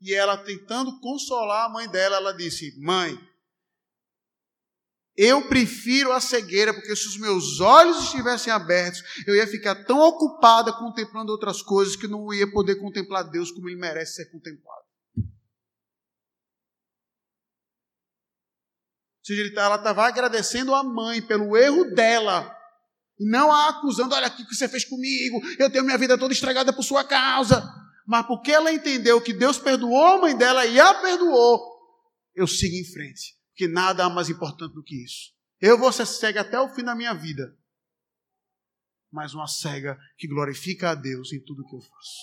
[0.00, 3.16] E ela tentando consolar a mãe dela, ela disse: Mãe,
[5.18, 9.98] eu prefiro a cegueira, porque se os meus olhos estivessem abertos, eu ia ficar tão
[9.98, 14.78] ocupada contemplando outras coisas que não ia poder contemplar Deus como ele merece ser contemplado.
[19.24, 22.56] Seja, ela estava agradecendo a mãe pelo erro dela,
[23.18, 26.16] e não a acusando: olha aqui o que você fez comigo, eu tenho minha vida
[26.16, 27.68] toda estragada por sua causa.
[28.06, 31.60] Mas porque ela entendeu que Deus perdoou a mãe dela e a perdoou,
[32.36, 35.34] eu sigo em frente que nada há mais importante do que isso.
[35.60, 37.58] Eu vou ser cego até o fim da minha vida.
[39.10, 42.20] mas uma cega que glorifica a Deus em tudo que eu faço.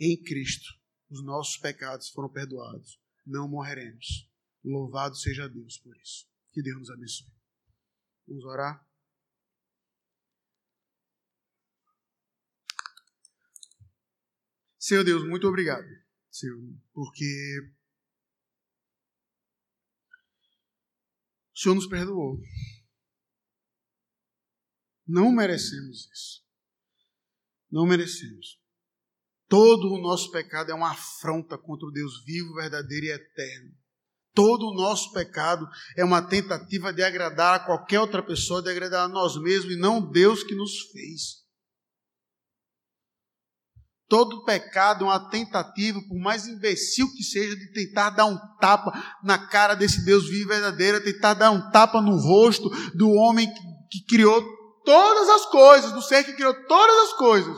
[0.00, 0.68] Em Cristo,
[1.10, 2.98] os nossos pecados foram perdoados.
[3.24, 4.28] Não morreremos.
[4.64, 6.26] Louvado seja Deus por isso.
[6.50, 7.30] Que Deus nos abençoe.
[8.26, 8.84] Vamos orar?
[14.78, 15.86] Senhor Deus, muito obrigado,
[16.30, 16.58] Senhor,
[16.92, 17.70] porque
[21.60, 22.40] o Senhor nos perdoou.
[25.06, 26.42] Não merecemos isso.
[27.70, 28.58] Não merecemos.
[29.46, 33.74] Todo o nosso pecado é uma afronta contra o Deus vivo, verdadeiro e eterno.
[34.32, 39.04] Todo o nosso pecado é uma tentativa de agradar a qualquer outra pessoa, de agradar
[39.04, 41.39] a nós mesmos e não Deus que nos fez.
[44.10, 48.90] Todo pecado é uma tentativa, por mais imbecil que seja, de tentar dar um tapa
[49.22, 53.46] na cara desse Deus vivo e verdadeiro, tentar dar um tapa no rosto do homem
[53.48, 54.44] que, que criou
[54.84, 57.56] todas as coisas, do ser que criou todas as coisas.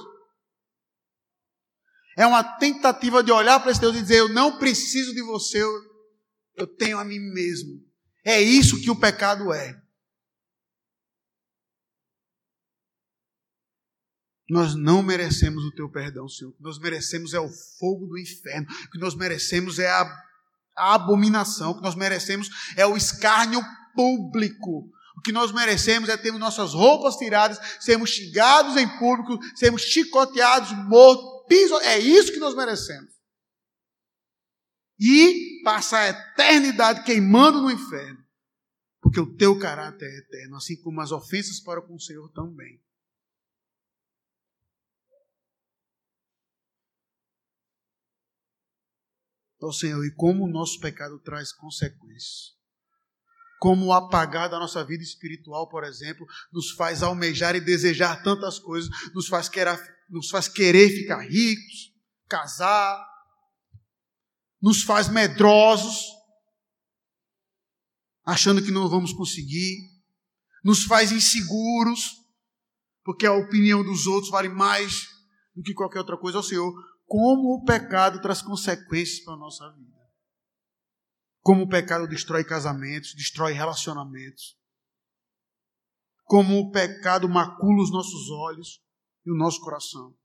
[2.19, 5.65] É uma tentativa de olhar para esse Deus e dizer: Eu não preciso de você,
[6.55, 7.81] eu tenho a mim mesmo.
[8.23, 9.82] É isso que o pecado é.
[14.53, 16.51] Nós não merecemos o teu perdão, Senhor.
[16.51, 18.67] O que nós merecemos é o fogo do inferno.
[18.85, 20.03] O que nós merecemos é a,
[20.77, 21.71] a abominação.
[21.71, 23.63] O que nós merecemos é o escárnio
[23.95, 24.91] público.
[25.17, 30.71] O que nós merecemos é termos nossas roupas tiradas, sermos xingados em público, sermos chicoteados,
[30.87, 31.75] mortos, piso.
[31.77, 33.11] É isso que nós merecemos.
[35.01, 38.23] E passar a eternidade queimando no inferno.
[39.01, 42.83] Porque o teu caráter é eterno, assim como as ofensas para com o Senhor também.
[49.63, 52.61] Oh, Senhor, e como o nosso pecado traz consequências
[53.63, 58.59] como o apagar da nossa vida espiritual, por exemplo, nos faz almejar e desejar tantas
[58.59, 59.79] coisas, nos faz querer,
[60.11, 61.93] nos faz querer ficar ricos,
[62.29, 63.07] casar,
[64.61, 66.07] nos faz medrosos,
[68.25, 69.77] achando que não vamos conseguir,
[70.65, 72.17] nos faz inseguros,
[73.05, 75.07] porque a opinião dos outros vale mais
[75.55, 76.41] do que qualquer outra coisa.
[76.41, 76.75] Ó Senhor,
[77.13, 80.01] como o pecado traz consequências para a nossa vida.
[81.43, 84.59] Como o pecado destrói casamentos, destrói relacionamentos.
[86.25, 88.83] Como o pecado macula os nossos olhos
[89.27, 90.19] e o nosso coração.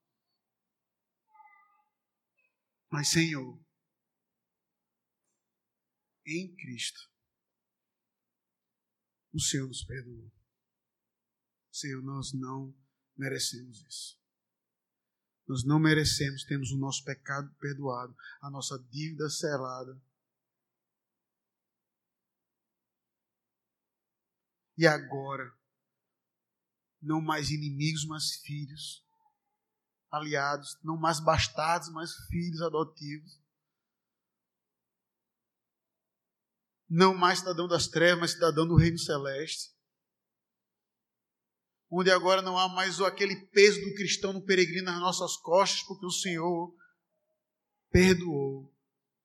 [2.89, 3.61] Mas, Senhor,
[6.25, 7.01] em Cristo,
[9.33, 10.31] o Senhor nos perdoou.
[11.69, 12.73] Senhor, nós não
[13.17, 14.26] merecemos isso.
[15.47, 19.97] Nós não merecemos, temos o nosso pecado perdoado, a nossa dívida selada
[24.77, 25.51] e agora.
[27.01, 29.03] Não mais inimigos, mas filhos.
[30.11, 33.41] Aliados, não mais bastardos, mas filhos adotivos.
[36.89, 39.76] Não mais cidadão das trevas, mas cidadão do reino celeste.
[41.89, 46.05] Onde agora não há mais aquele peso do cristão no peregrino nas nossas costas, porque
[46.05, 46.73] o Senhor
[47.89, 48.73] perdoou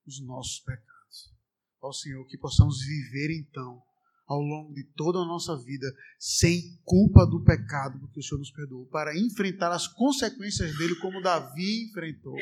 [0.06, 1.34] os nossos pecados.
[1.80, 3.82] Ó Senhor, que possamos viver então
[4.26, 5.86] ao longo de toda a nossa vida
[6.18, 11.20] sem culpa do pecado, porque o Senhor nos perdoou, para enfrentar as consequências dele como
[11.20, 12.36] Davi enfrentou.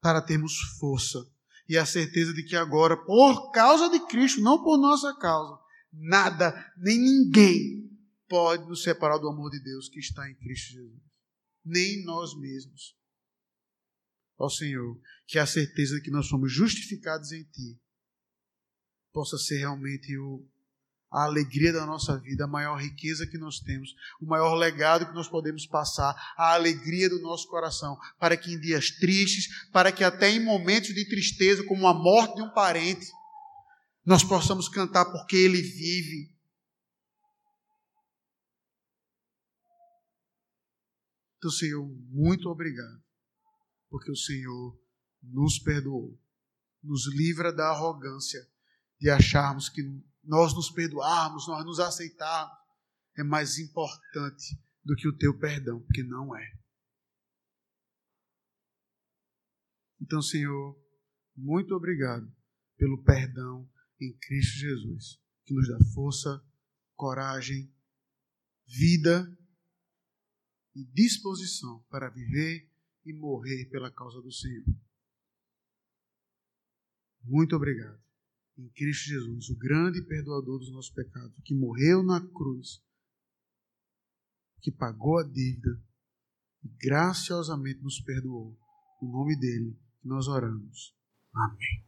[0.00, 1.18] Para termos força
[1.68, 5.60] e a certeza de que agora, por causa de Cristo, não por nossa causa,
[5.92, 7.90] nada nem ninguém
[8.28, 11.02] pode nos separar do amor de Deus que está em Cristo Jesus.
[11.64, 13.00] Nem nós mesmos
[14.40, 17.78] ó Senhor, que a certeza de que nós somos justificados em Ti
[19.12, 20.48] possa ser realmente o,
[21.12, 25.14] a alegria da nossa vida, a maior riqueza que nós temos, o maior legado que
[25.14, 30.02] nós podemos passar, a alegria do nosso coração, para que em dias tristes, para que
[30.02, 33.06] até em momentos de tristeza, como a morte de um parente,
[34.04, 36.34] nós possamos cantar porque Ele vive.
[41.36, 43.02] Então, Senhor, muito obrigado
[43.88, 44.78] porque o Senhor
[45.22, 46.18] nos perdoou.
[46.82, 48.40] Nos livra da arrogância
[48.98, 49.82] de acharmos que
[50.22, 52.56] nós nos perdoarmos, nós nos aceitarmos,
[53.16, 56.58] é mais importante do que o teu perdão, porque não é.
[60.00, 60.78] Então, Senhor,
[61.36, 62.30] muito obrigado
[62.76, 63.68] pelo perdão
[64.00, 66.42] em Cristo Jesus, que nos dá força,
[66.96, 67.72] coragem,
[68.66, 69.36] vida
[70.74, 72.70] e disposição para viver
[73.04, 74.64] e morrer pela causa do Senhor.
[77.22, 78.00] Muito obrigado.
[78.56, 82.82] em Cristo Jesus, o grande perdoador dos nossos pecados, que morreu na cruz,
[84.60, 85.82] que pagou a dívida
[86.62, 88.58] e graciosamente nos perdoou.
[89.00, 90.94] No nome dele nós oramos.
[91.32, 91.78] Amém.